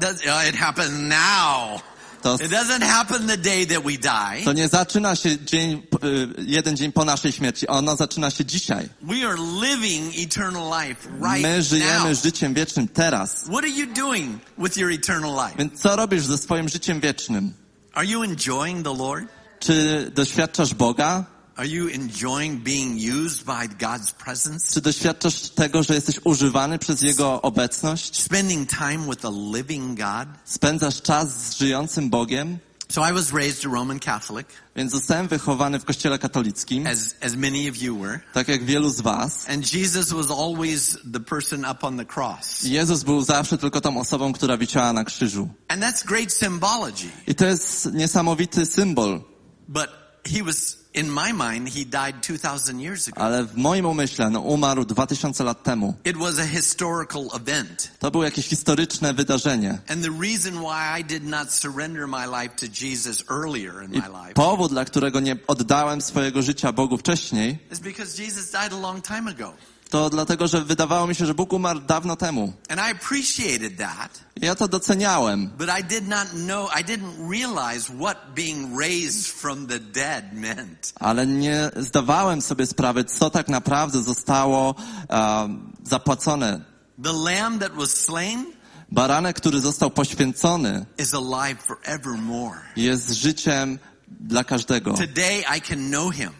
[0.00, 1.82] does, uh, it happens now.
[2.22, 4.44] To, It doesn't happen the day that we die.
[4.44, 7.66] to nie zaczyna się dzień, y, jeden dzień po naszej śmierci.
[7.68, 8.88] Ono zaczyna się dzisiaj.
[9.02, 12.22] We are living eternal life right My żyjemy now.
[12.22, 13.42] życiem wiecznym teraz.
[13.42, 15.58] What are you doing with your eternal life?
[15.58, 17.54] Więc co robisz ze swoim życiem wiecznym?
[17.94, 19.24] Are you enjoying the Lord?
[19.60, 21.24] Czy doświadczasz Boga?
[21.56, 24.74] Are you enjoying being used by God's presence?
[24.74, 28.22] Czy doświadczasz tego, że jesteś używany przez Jego obecność?
[28.22, 30.28] Spending time with a living God?
[30.44, 32.58] Spędzasz czas z żyjącym Bogiem?
[32.88, 37.34] So I was raised a Roman Catholic, Więc zostałem wychowany w kościele katolickim, as, as
[37.36, 38.20] many of you were.
[38.32, 39.48] tak jak wielu z was.
[39.48, 42.62] And Jesus was always the person up on the cross.
[42.62, 45.48] Jezus był zawsze tylko tą osobą, która wisiała na krzyżu.
[45.68, 47.08] And that's great symbology.
[47.26, 49.20] I to jest niesamowity symbol.
[49.68, 49.88] But
[50.34, 53.20] he was, in my mind, he died 2,000 years ago.
[53.20, 55.94] Ale w moim umyśle no, umarł 2000 lat temu.
[56.04, 57.90] It was a historical event.
[57.98, 59.78] To było jakieś historyczne wydarzenie.
[59.88, 63.98] And the reason why I did not surrender my life to Jesus earlier in I
[63.98, 68.72] my life powód, dla którego nie oddałem swojego życia Bogu wcześniej, is because Jesus died
[68.72, 69.52] a long time ago.
[69.90, 72.52] To dlatego, że wydawało mi się, że Bóg umarł dawno temu.
[72.68, 77.30] And I appreciated that, I Ja to doceniałem, but I did not know, I didn't
[77.30, 80.92] realize what being raised from the dead meant.
[81.00, 84.74] ale nie zdawałem sobie sprawy, co tak naprawdę zostało
[85.10, 86.60] um, zapłacone.
[87.02, 88.46] The lamb that was slain
[88.92, 92.58] Baranek, który został poświęcony, is alive forevermore.
[92.76, 93.78] jest życiem
[94.20, 94.92] dla każdego.
[94.94, 96.30] Today I can know him.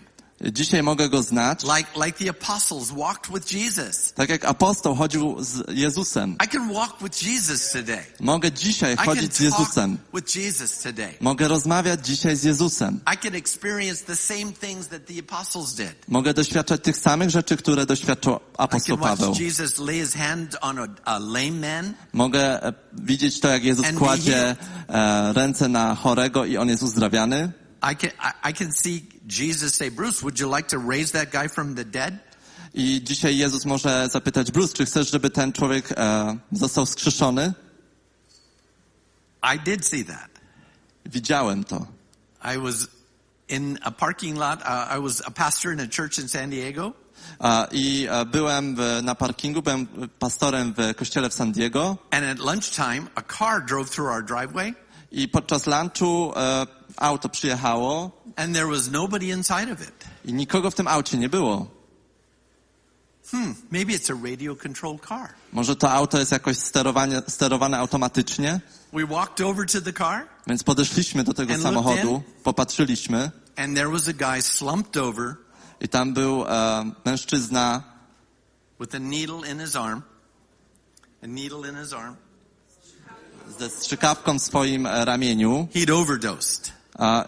[0.53, 4.13] Dzisiaj mogę go znać, Like, like the apostles walked with Jesus.
[4.13, 6.37] tak jak apostoł chodził z Jezusem.
[6.45, 8.05] I can walk with Jesus today.
[8.21, 9.99] Mogę dzisiaj chodzić z Jezusem.
[10.15, 11.15] with Jesus today.
[11.21, 13.01] Mogę rozmawiać dzisiaj z Jezusem.
[13.15, 15.95] I can experience the same things that the apostles did.
[16.09, 19.35] Mogę doświadczać tych samych rzeczy, które doświadczył apostoł Paweł.
[19.41, 23.87] Jesus lay his hand on a, a lame man Mogę e, widzieć to, jak Jezus
[23.99, 24.57] kładzie
[24.89, 27.53] e, ręce na chorego i on jest uzdrawiany.
[27.85, 31.49] I can, I, can see Jesus say, Bruce, would you like to raise that guy
[31.49, 32.19] from the dead?
[32.75, 37.53] I dzisiaj Jezus może zapytać Bruce, czy chcesz, żeby ten człowiek e, został skrzeszony?
[39.55, 40.31] I did see that.
[41.07, 41.87] Widziałem to.
[42.55, 42.89] I was
[43.49, 44.61] in a parking lot.
[44.63, 46.93] Uh, I was a pastor in a church in San Diego.
[47.39, 49.87] A, I e, byłem w, na parkingu, byłem
[50.19, 54.75] pastorem w kościele w San Diego And at lunchtime, a car drove through our driveway
[55.15, 60.05] i podczas lunchu e, auto przyjechało and there was nobody inside of it.
[60.25, 61.67] i nikogo w tym aucie nie było.
[63.31, 65.29] Hmm, maybe it's a radio controlled car.
[65.53, 68.61] Może to auto jest jakoś sterowane, sterowane automatycznie?
[68.93, 74.09] We walked over to the car Więc podeszliśmy do tego samochodu, popatrzyliśmy and there was
[74.09, 75.37] a guy slumped over
[75.81, 77.83] i tam był e, mężczyzna
[78.81, 80.03] with a needle in his arm.
[81.23, 82.17] A needle in his arm.
[83.59, 85.69] Ze strzykawką w swoim e, ramieniu.
[85.75, 86.73] He'd overdosed.
[86.99, 87.25] A,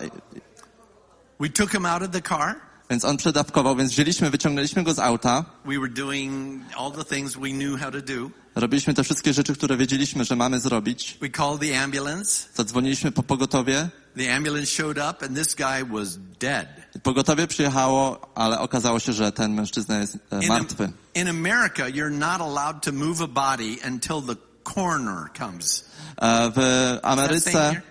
[1.41, 2.55] We took him out of the car.
[2.91, 5.45] więc on przedawkował, więc wzięliśmy, wyciągnęliśmy go z auta.
[5.65, 8.31] We were doing all the things we knew how to do.
[8.55, 11.19] Robiliśmy te wszystkie rzeczy, które wiedzieliśmy, że mamy zrobić.
[11.21, 12.49] We called the ambulance.
[12.55, 13.89] Zadzwoniliśmy po pogotowie.
[14.17, 16.67] The ambulance showed up and this guy was dead.
[17.03, 20.93] Pogotowie przyjechało, ale okazało się, że ten mężczyzna jest e, martwy.
[21.15, 24.37] in America, you're not allowed to move a body until the
[24.75, 25.85] coroner comes.
[26.17, 26.61] E, W
[27.03, 27.83] Ameryce,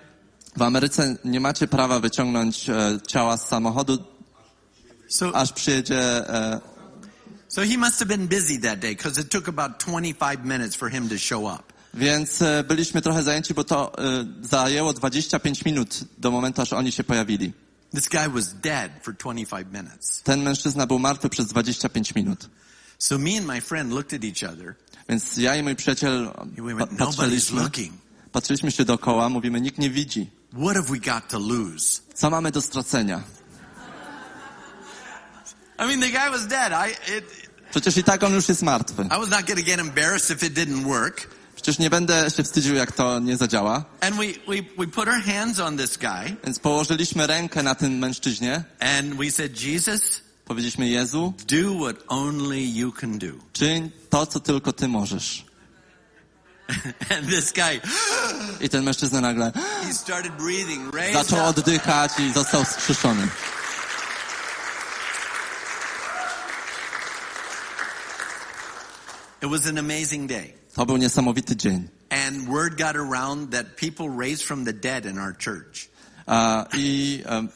[0.57, 3.97] w Ameryce nie macie prawa wyciągnąć e, ciała z samochodu,
[5.07, 6.61] So, aż przyjedzie e,
[7.47, 10.91] so he must have been busy that day because it took about 25 minutes for
[10.91, 11.63] him to show up.
[11.93, 13.91] Więc byliśmy trochę zajęci, bo to
[14.41, 17.53] zajęło 25 minut do momentu, aż oni się pojawili.
[17.95, 20.21] This guy was dead for 25 minutes.
[20.23, 22.49] Ten mężczyzna był martwy przez 25 minut.
[22.97, 24.75] So me and my friend looked at each other.
[25.09, 26.31] Więc ja i mój przyjaciel
[26.97, 27.69] patrzyliśmy,
[28.31, 30.29] patrzyliśmy się dookoła, mówimy, nikt nie widzi.
[30.53, 32.01] What have we got to lose?
[32.13, 33.23] Co mamy do stracenia?
[35.79, 36.71] I mean, the guy was dead.
[36.89, 37.25] I, it,
[37.71, 39.01] Przecież i tak on już jest martwy.
[39.03, 41.27] I was not going to get embarrassed if it didn't work.
[41.55, 43.85] Przecież nie będę się wstydził, jak to nie zadziała.
[44.01, 47.97] And we, we, we put our hands on this guy Więc położyliśmy rękę na tym
[47.97, 48.63] mężczyźnie.
[48.79, 50.01] and we said, Jesus,
[50.45, 53.27] Powiedzieliśmy, Jezu, do what only you can do.
[53.53, 55.45] czyń to, co tylko Ty możesz.
[57.17, 57.81] And this guy,
[58.61, 59.51] I ten mężczyzna nagle
[59.83, 63.27] he started breathing, zaczął oddychać i został skrzeszony.
[69.41, 70.53] It was an amazing day.
[70.73, 71.87] To był niesamowity dzień.
[72.09, 75.89] And word got around that people raised from the dead in our church.
[76.27, 77.49] A, I em,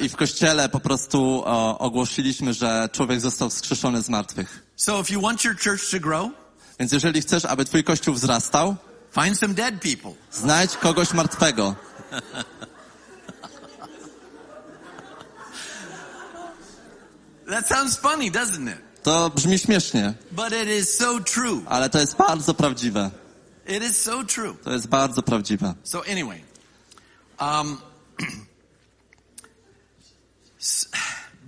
[0.00, 4.62] i w kościele po prostu o, ogłosiliśmy, że człowiek został wskrzeszony z martwych.
[4.76, 6.30] So if you want your church to grow,
[6.80, 8.76] Więc jeżeli chcesz, aby twój kościół wzrastał,
[9.14, 10.12] find some dead people.
[10.32, 11.74] znajdź kogoś martwego.
[17.48, 18.78] That sounds funny, doesn't it?
[19.02, 21.62] To brzmi śmiesznie, But it is so true.
[21.66, 23.10] ale to jest bardzo prawdziwe.
[23.66, 24.54] It is so true.
[24.64, 25.74] To jest bardzo prawdziwe.
[25.84, 26.40] So anyway,
[27.40, 27.78] um,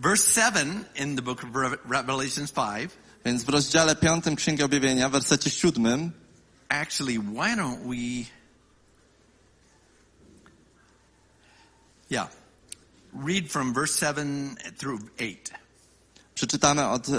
[0.02, 3.04] verse seven in the book of Re- Revelations five.
[3.24, 6.12] Więc w rozdziale 5 Księgi Objawienia, w wersecie 7,
[6.68, 8.26] Actually, why don't we?
[12.10, 12.28] Yeah,
[13.26, 15.50] read from verse seven through eight.
[16.34, 17.12] przeczytamy od, e,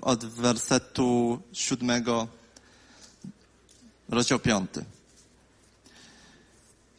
[0.00, 2.02] od wersetu 7,
[4.08, 4.70] rozdział 5.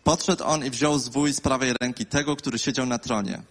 [0.04, 3.42] Podszedł on i wziął zwój z prawej ręki tego, który siedział na tronie.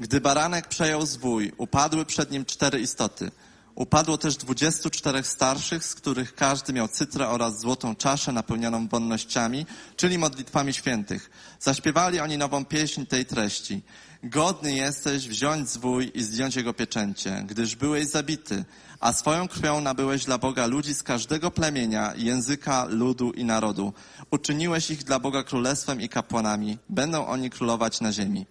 [0.00, 3.30] Gdy baranek przejął zwój, upadły przed nim cztery istoty.
[3.74, 9.66] Upadło też dwudziestu czterech starszych, z których każdy miał cytrę oraz złotą czaszę napełnioną wonnościami,
[9.96, 11.30] czyli modlitwami świętych.
[11.60, 13.82] Zaśpiewali oni nową pieśń tej treści.
[14.22, 18.64] Godny jesteś wziąć zwój i zdjąć jego pieczęcie, gdyż byłeś zabity,
[19.04, 23.92] a swoją krwią nabyłeś dla Boga ludzi z każdego plemienia, języka, ludu i narodu.
[24.30, 26.78] Uczyniłeś ich dla Boga królestwem i kapłanami.
[26.88, 28.46] Będą oni królować na ziemi.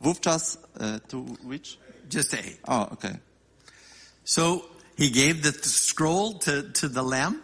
[0.00, 1.78] Wówczas, e, to which?
[2.14, 2.58] Just eight.
[2.66, 3.18] O, okej.
[4.24, 4.68] So
[4.98, 7.36] he gave the th- scroll to, to the Lamb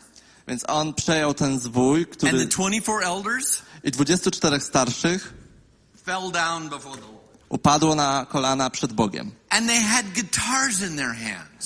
[0.48, 5.34] Więc on przejął ten zwój, and który the 24 elders i 24 starszych
[6.04, 7.19] fell down before the Lord.
[7.50, 9.30] Upadło na kolana przed Bogiem.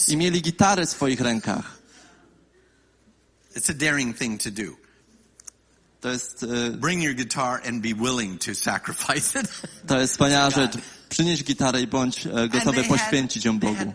[0.09, 1.79] I mieli gitary w swoich rękach.
[3.57, 4.85] It's a daring thing to do.
[6.01, 9.49] To jest, e, Bring your guitar and be willing to sacrifice it.
[9.89, 10.73] to jest wspaniała rzecz.
[11.09, 13.95] Przynieś gitarę i bądź e, gotowy poświęcić ją Bogu.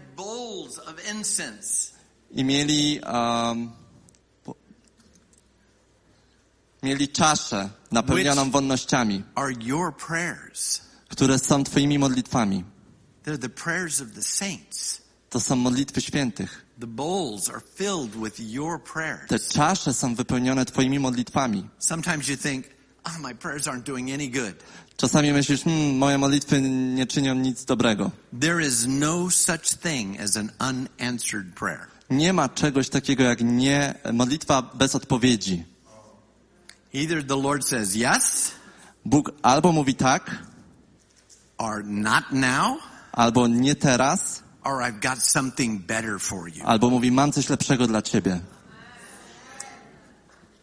[2.32, 3.72] I mieli, um,
[4.44, 4.56] po-
[6.84, 10.89] mieli czaszę napełnioną Which- wonnościami, Are your prayers.
[11.20, 12.64] Które są twoimi modlitwami.
[15.30, 16.66] To są modlitwy świętych.
[19.28, 21.70] Te czasze są wypełnione twoimi modlitwami.
[24.32, 24.64] Good.
[24.98, 28.12] Czasami myślisz, hmm, moje modlitwy nie czynią nic dobrego.
[32.10, 32.18] No.
[32.18, 35.64] Nie ma czegoś takiego jak nie, modlitwa bez odpowiedzi.
[36.94, 38.52] Either the Lord says yes
[39.06, 40.49] Bóg albo mówi tak,
[41.60, 42.78] or not now,
[43.14, 46.64] albo nie teraz, or I've got something better for you.
[46.66, 48.40] albo mówi mam coś lepszego dla ciebie.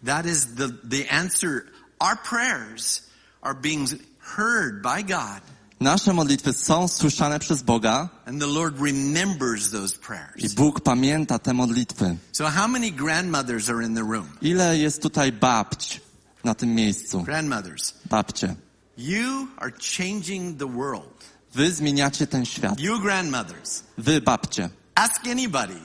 [0.04, 1.66] That is the, the answer.
[2.00, 3.02] Our prayers
[3.42, 3.88] are being
[4.37, 5.40] heard by God,
[5.80, 10.54] Nasze modlitwy są słyszane przez Boga and the Lord remembers those i prayers.
[10.54, 12.16] Bóg pamięta te modlitwy.
[12.32, 14.26] So, how many grandmothers are in the room?
[14.42, 16.00] Ile jest tutaj babć
[16.44, 17.22] na tym miejscu?
[17.22, 17.94] Grandmothers.
[18.11, 18.54] Babcie.
[18.98, 21.24] You are changing the world.
[21.55, 22.80] Wy zmieniacie ten świat.
[22.80, 23.82] You grandmothers.
[23.99, 24.70] Wy babcie.
[24.94, 25.80] Ask anybody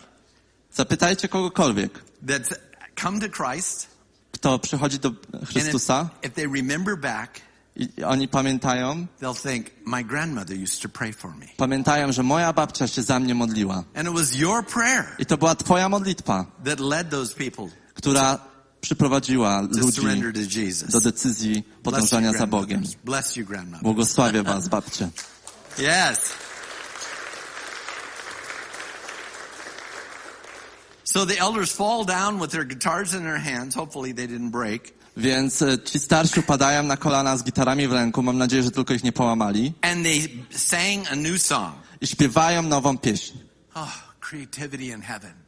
[0.73, 2.55] Zapytajcie kogokolwiek, that's
[2.95, 3.87] come to Christ,
[4.31, 7.41] kto przychodzi do and if, Chrystusa if they remember back,
[7.75, 11.45] i oni pamiętają, they'll think, my grandmother used to pray for me.
[11.57, 13.83] pamiętają, że moja babcia się za mnie modliła.
[13.95, 18.39] And it was your prayer I to była twoja modlitwa, that led those people która
[18.81, 20.01] przyprowadziła ludzi
[20.89, 22.83] do decyzji podążania za Bogiem.
[23.81, 25.09] Błogosławię was, babcie.
[25.79, 26.19] Yes.
[31.03, 33.75] So the elders fall down with their guitars in their hands.
[33.75, 34.93] Hopefully they didn't break.
[35.17, 38.93] Więc e, ci starsi upadają na kolana z gitarami w ręku, mam nadzieję, że tylko
[38.93, 41.75] ich nie połamali, and they sang a new song.
[42.01, 43.37] i śpiewają nową pieśń.
[43.73, 45.40] Oh, creativity in heaven.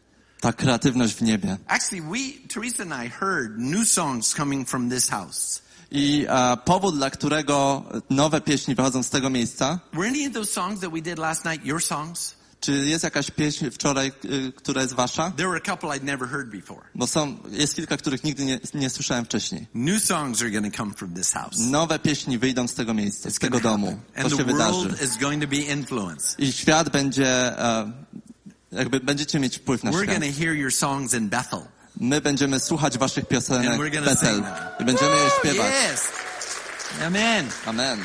[0.44, 1.58] Ta kreatywność w niebie.
[1.68, 5.62] Actually, we, Teresa and I heard new songs coming from this house.
[5.91, 10.52] I e, powód, dla którego nowe pieśni wychodzą z tego miejsca, Were any of those
[10.52, 12.36] songs that we did last night your songs?
[12.60, 15.32] czy jest jakaś pieśń wczoraj, y, która jest wasza?
[15.32, 16.82] There were a couple I'd never heard before.
[16.96, 19.68] Bo są, jest kilka, których nigdy nie, nie słyszałem wcześniej.
[19.74, 21.60] New songs are going to come from this house.
[21.60, 24.00] Nowe pieśni wyjdą z tego miejsca, z tego domu.
[24.16, 24.74] To And się the wydarzy.
[24.80, 26.39] world is going to be influenced.
[26.39, 27.91] I świat będzie, e,
[28.76, 30.19] jakby będziecie mieć wpływ na We're świat.
[30.19, 31.59] to hear your songs in Bethel.
[31.99, 34.53] My będziemy słuchać waszych piosenek gonna sing them.
[34.80, 35.74] i będziemy je śpiewać.
[35.93, 36.01] Yes.
[37.05, 37.49] Amen.
[37.65, 37.99] Amen.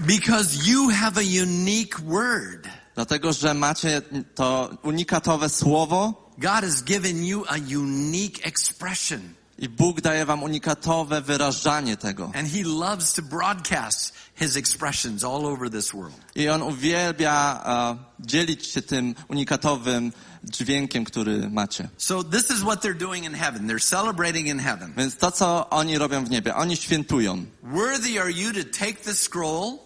[0.00, 2.68] Because you have a unique word.
[2.94, 4.02] Dlatego, że macie
[4.34, 9.20] to unikatowe słowo God has given you a unique expression.
[9.58, 12.30] I Bóg daje wam unikatowe wyrażanie tego.
[12.34, 16.14] And He loves to broadcast His expressions all over this world.
[16.34, 20.12] I On uwielbia e, dzielić się tym unikatowym
[20.44, 21.88] dźwiękiem, który macie.
[21.98, 23.66] So this is what they're doing in heaven.
[23.68, 24.92] They're celebrating in heaven.
[24.96, 27.44] Więc to, co oni robią w niebie, oni świętują.
[27.62, 29.78] Worthy are you to take the scroll,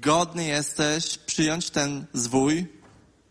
[0.00, 2.66] Godny jesteś przyjąć ten zwój,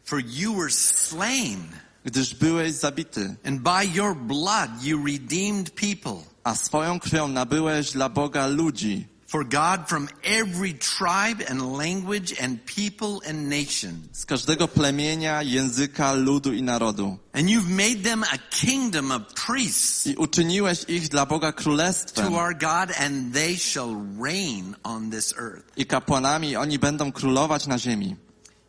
[0.03, 1.59] for you were slain,
[2.05, 6.17] gdyż byłeś zabity, and by your blood you redeemed people.
[6.43, 12.59] a swoją krwią nabyłeś dla Boga ludzi, For God from every tribe and language and
[12.65, 14.07] people and nation.
[14.11, 17.17] z każdego plemienia, języka, ludu i narodu.
[17.33, 22.33] And you've made them a kingdom of priests I uczyniłeś ich dla Boga królestwem to
[22.39, 25.77] our God, and they shall reign on this earth.
[25.77, 28.15] i kapłanami, oni będą królować na ziemi.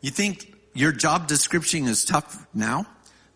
[0.03, 0.39] You think
[0.75, 2.85] your job description is tough now?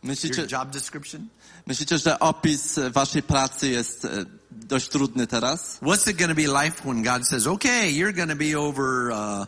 [0.03, 1.28] Myślicie, Your job description?
[1.66, 4.09] myślicie, że opis waszej pracy jest e,
[4.51, 5.78] dość trudny teraz?
[5.82, 9.11] What's it going to be like when God says, okay, you're going to be over
[9.11, 9.46] uh,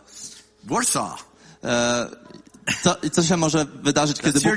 [0.63, 1.23] Warsaw?
[1.63, 2.07] E,
[2.83, 4.53] co, I co się może wydarzyć, kiedy Bóg,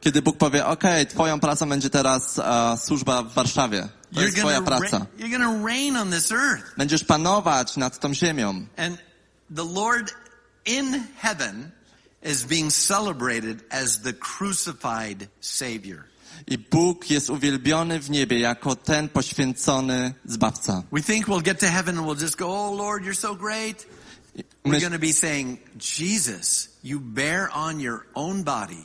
[0.00, 3.88] kiedy Bóg powie, okej, twoją pracą będzie teraz e, służba w Warszawie.
[4.14, 5.06] To You're jest twoja praca.
[5.18, 6.64] you're on this earth.
[6.76, 8.66] Będziesz panować nad tą ziemią.
[8.76, 8.98] And
[9.56, 10.14] the Lord
[10.66, 11.70] in heaven
[12.22, 16.04] is being celebrated as the crucified Savior.
[16.46, 20.82] I Bóg jest uwielbiony w niebie jako ten poświęcony Zbawca.
[20.92, 23.86] We think we'll get to heaven and we'll just go, oh Lord, you're so great.
[24.64, 28.84] We're going to be saying, Jesus, you bear on your own body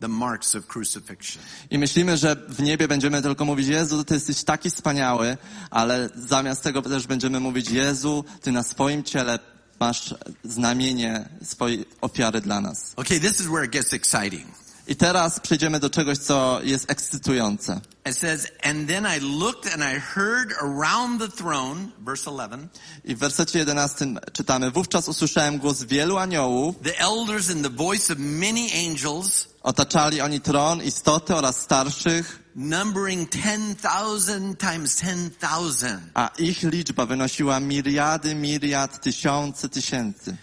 [0.00, 1.42] the marks of crucifixion.
[1.70, 5.36] I myślimy, że w niebie będziemy tylko mówić, Jezu, Ty jesteś taki wspaniały,
[5.70, 9.38] ale zamiast tego też będziemy mówić, Jezu, Ty na swoim ciele
[9.82, 10.14] masz
[10.44, 12.92] znamienie swojej ofiary dla nas.
[12.96, 14.46] Okay, this is where it gets exciting.
[14.86, 17.80] I teraz przejdziemy do czegoś, co jest ekscytujące.
[18.10, 22.68] It says, and then I looked and I heard around the throne, verse 11,
[23.04, 28.12] I w wersecie 11 czytamy, wówczas usłyszałem głos wielu aniołów, the elders and the voice
[28.12, 36.00] of many angels, otaczali oni tron, istoty oraz starszych, numbering 10,000 times 10,000.
[36.14, 40.36] a ich liczba wynosiła miriady, miriad, tysiące, tysięcy.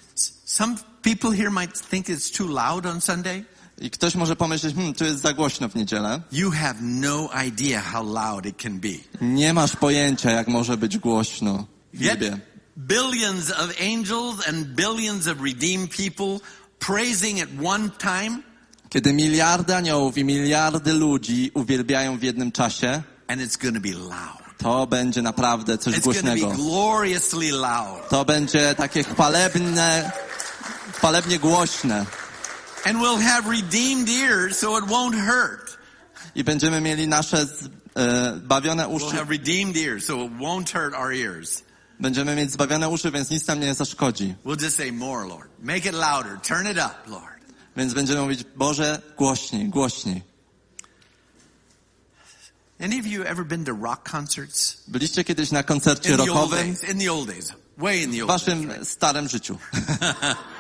[0.46, 3.46] Some people here might think it's too loud on Sunday.
[3.82, 6.22] I ktoś może pomyśleć, hmm, tu jest za głośno w niedzielę.
[6.32, 8.90] You have no idea how loud it can be.
[9.22, 12.38] Nie masz pojęcia, jak może być głośno w Yet, niebie.
[12.78, 16.40] billions of angels and billions of redeemed people
[16.80, 18.40] praising at one time,
[18.90, 24.58] Kiedy miliardy aniołów i miliardy ludzi uwielbiają w jednym czasie, and it's to be loud.
[24.58, 26.64] to będzie naprawdę coś It's going to be głośnego.
[26.64, 28.10] gloriously loud.
[28.10, 30.12] To będzie takie chwalebne,
[30.94, 32.06] chwalebnie głośne.
[32.86, 35.78] And we'll have redeemed ears so it won't hurt.
[36.36, 37.38] I będziemy mieli nasze
[37.96, 39.16] e, zbawione We'll uszy.
[39.18, 41.64] have redeemed ears so it won't hurt our ears.
[42.00, 44.36] Będziemy mieć zbawione uszy, więc nic nam nie zaszkodzi.
[44.46, 45.50] We'll just say more, Lord.
[45.60, 46.38] Make it louder.
[46.44, 47.40] Turn it up, Lord.
[47.78, 50.24] Więc będziemy mówić, Boże, głośniej, głośniej.
[52.82, 54.78] Any of you ever been to rock concerts?
[54.88, 56.76] Byliście kiedyś na koncercie rockowym.
[56.92, 57.54] In the old days.
[57.78, 58.74] Way in the w old waszym days.
[58.78, 58.90] right?
[58.90, 59.58] starym życiu.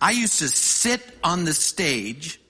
[0.00, 2.40] I used to sit on the stage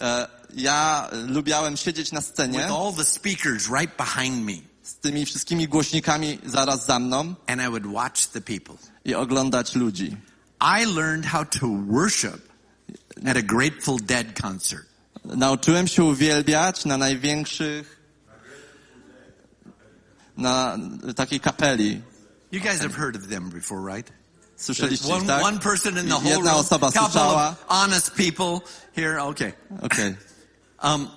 [0.00, 4.52] E, Ja lubiałem siedzieć na with scenie all the speakers right behind me,
[4.82, 8.74] z tymi wszystkimi głośnikami zaraz za mną and I would watch the people.
[9.04, 10.16] i oglądać ludzi.
[10.60, 12.52] I learned how to worship
[13.26, 14.86] at a Grateful Dead concert.
[15.24, 18.00] Nauczyłem się uwielbiać na największych,
[20.36, 20.78] na
[21.16, 22.02] takiej kapeli.
[22.52, 24.12] You guys have heard of them before, right?
[24.58, 25.44] Słyszeliście One, ich, tak?
[25.44, 27.48] one person in the whole Jedna room, osoba couple słyszała.
[27.48, 28.60] of honest people
[28.96, 29.20] here.
[29.22, 29.52] Okay.
[29.82, 30.14] Okay.
[30.82, 31.08] Um,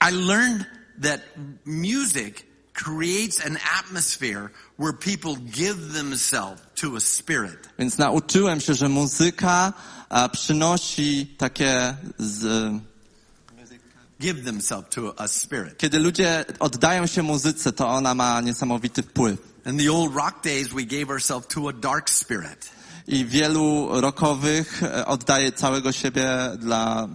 [0.00, 0.66] I learned
[1.02, 1.20] that
[1.64, 7.58] music creates an atmosphere where people give themselves to a spirit.
[7.78, 9.72] Więc nauczyłem się, że muzyka
[10.32, 11.96] przynosi takie...
[12.18, 12.72] Z,
[14.24, 15.78] Give themselves to a spirit.
[15.78, 19.38] kiedy ludzie oddają się muzyce, to ona ma niesamowity wpływ.
[19.66, 22.70] In the old rock days, we gave ourselves to a dark spirit.
[23.06, 26.26] I wielu rokowych e, oddaje całego siebie
[26.58, 27.08] dla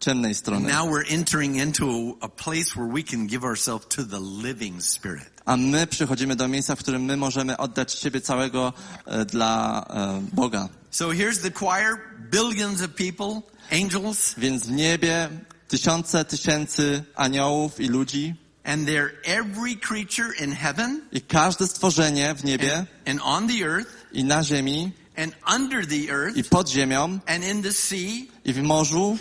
[0.00, 0.68] ciemnej strony.
[0.68, 4.82] Now we're entering into a, a place where we can give ourselves to the living
[4.82, 5.30] spirit.
[5.44, 8.72] A my przychodzimy do miejsca, w którym my możemy oddać siebie całego
[9.06, 10.68] e, dla e, Boga.
[10.90, 11.98] So here's the choir,
[12.30, 15.28] billions of people, angels, Więc w niebie
[15.70, 18.34] tysiące, tysięcy aniołów i ludzi.
[18.64, 23.64] And they're every creature in heaven i każde stworzenie w niebie and, and on the
[23.64, 28.28] earth i na ziemi and under the earth i pod ziemią and in the sea,
[28.44, 29.18] i w morzu.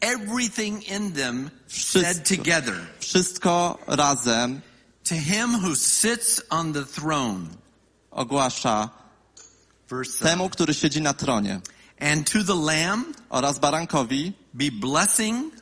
[0.00, 2.00] Everything in them Wszystko.
[2.00, 2.74] said together.
[3.00, 4.60] wszystko razem
[5.08, 7.48] To him who sits on the throne,
[8.10, 8.90] ogłasza
[10.22, 11.60] temu, który siedzi na tronie.
[12.00, 15.52] And to the Lamb oraz barankowi be blessing,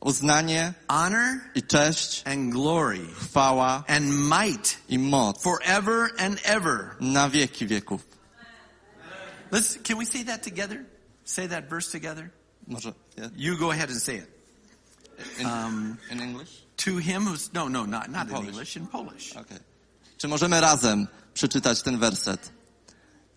[0.00, 6.96] uznanie honor, i cześć, and glory, chwała and might i moc forever and ever.
[7.00, 8.00] na wieki wieków.
[9.50, 10.84] Let's, can we say that together?
[11.24, 12.30] Say that verse together?
[12.66, 13.30] Może yeah.
[13.36, 14.28] You go ahead and say it.
[15.40, 16.50] in, Um, in English?
[16.76, 18.48] To him who's, no, no, not, not in, Polish.
[18.48, 19.36] English, in Polish.
[19.36, 19.58] Okay.
[20.18, 22.52] Czy możemy razem przeczytać ten werset?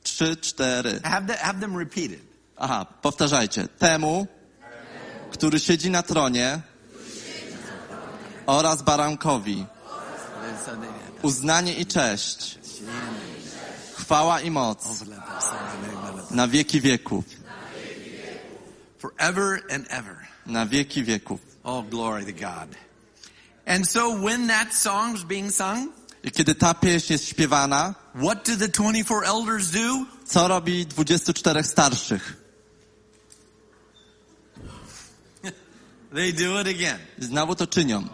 [0.03, 0.99] Trzy, cztery.
[1.03, 2.21] Have, the, have them repeat it.
[2.57, 3.67] Aha, powtarzajcie.
[3.67, 4.27] Temu,
[5.31, 6.61] który siedzi na tronie
[8.45, 9.65] oraz barankowi
[11.21, 12.59] uznanie i cześć,
[13.95, 15.03] chwała i moc
[16.31, 17.25] na wieki wieków,
[18.99, 20.15] Forever and ever.
[20.45, 21.39] na wieki wieków.
[21.63, 22.75] Oh, glory to God.
[23.65, 25.89] And so when that song's being sung,
[26.23, 30.05] I kiedy ta pieśń jest śpiewana, what do the 24 elders do?
[30.25, 32.37] co robi 24 starszych?
[36.13, 36.99] They do it again.
[37.19, 38.09] Znowu to czynią.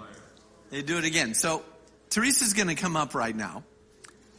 [0.70, 1.36] They do it again.
[1.36, 1.62] So
[2.10, 3.64] Teresa's going to come up right now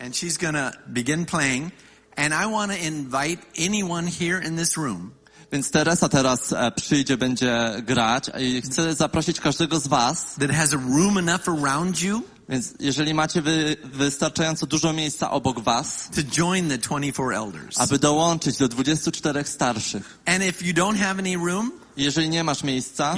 [0.00, 1.72] and she's going to begin playing.
[2.16, 5.12] And I want to invite anyone here in this room
[5.52, 10.72] Więc Teresa teraz e, przyjdzie, będzie grać i chcę zaprosić każdego z was, that has
[10.72, 16.22] a room enough around you więc jeżeli macie wy, wystarczająco dużo miejsca obok was, to
[16.22, 17.80] join the 24 elders.
[17.80, 20.18] aby dołączyć do 24 starszych.
[20.26, 23.16] And if you don't have any room, Jeżeli nie masz miejsca,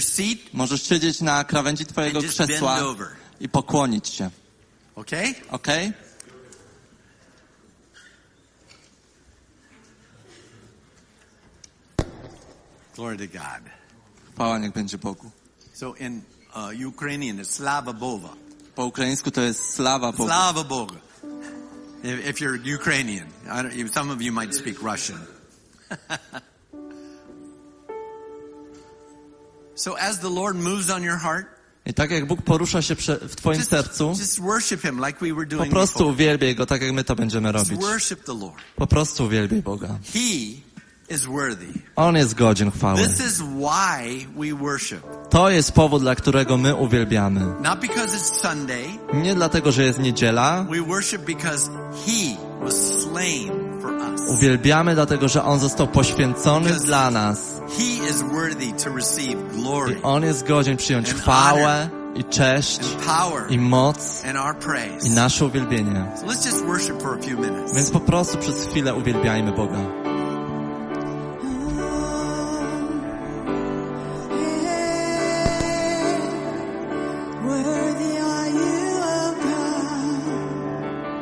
[0.00, 2.80] seat, możesz siedzieć na krawędzi twojego krzesła
[3.40, 4.30] i pokłonić się.
[4.96, 5.34] okay?
[5.50, 5.68] Ok?
[12.94, 13.62] Glory to God.
[14.34, 15.30] Chwała niech będzie Bogu.
[15.72, 16.22] So in
[16.54, 18.28] uh, Ukrainian, it's Slava Bova.
[18.74, 20.24] Po ukraińsku to jest slawa Bogu.
[20.24, 20.96] Slava Boga.
[22.04, 23.26] If, if you're Ukrainian,
[23.92, 25.18] some of you might speak Russian.
[29.74, 31.46] so as the Lord moves on your heart,
[31.86, 32.94] I tak jak Bóg porusza się
[33.28, 34.40] w twoim just, sercu, just
[35.06, 36.10] like we were po prostu before.
[36.12, 37.80] uwielbiaj Go tak jak my to będziemy robić.
[37.80, 38.56] worship the Lord.
[38.76, 39.88] Po prostu uwielbiaj Boga.
[40.14, 40.64] He
[41.10, 41.66] is worthy.
[41.96, 43.06] On jest godzien chwały.
[43.08, 45.00] This is why we worship.
[45.30, 47.40] To jest powód, dla którego my uwielbiamy.
[47.40, 48.84] Not because it's Sunday.
[49.14, 50.66] Nie dlatego, że jest niedziela.
[50.70, 51.70] We worship because
[52.06, 53.52] He was slain
[53.82, 54.20] for us.
[54.28, 57.53] Uwielbiamy dlatego, że On został poświęcony dla nas.
[57.68, 62.78] He is worthy to receive glory I On jest godzien przyjąć And chwałę i cześć
[62.80, 65.06] and power i moc and our praise.
[65.06, 66.06] i nasze uwielbienie.
[66.20, 67.74] So let's just worship for a few minutes.
[67.74, 70.03] Więc po prostu przez chwilę uwielbiajmy Boga.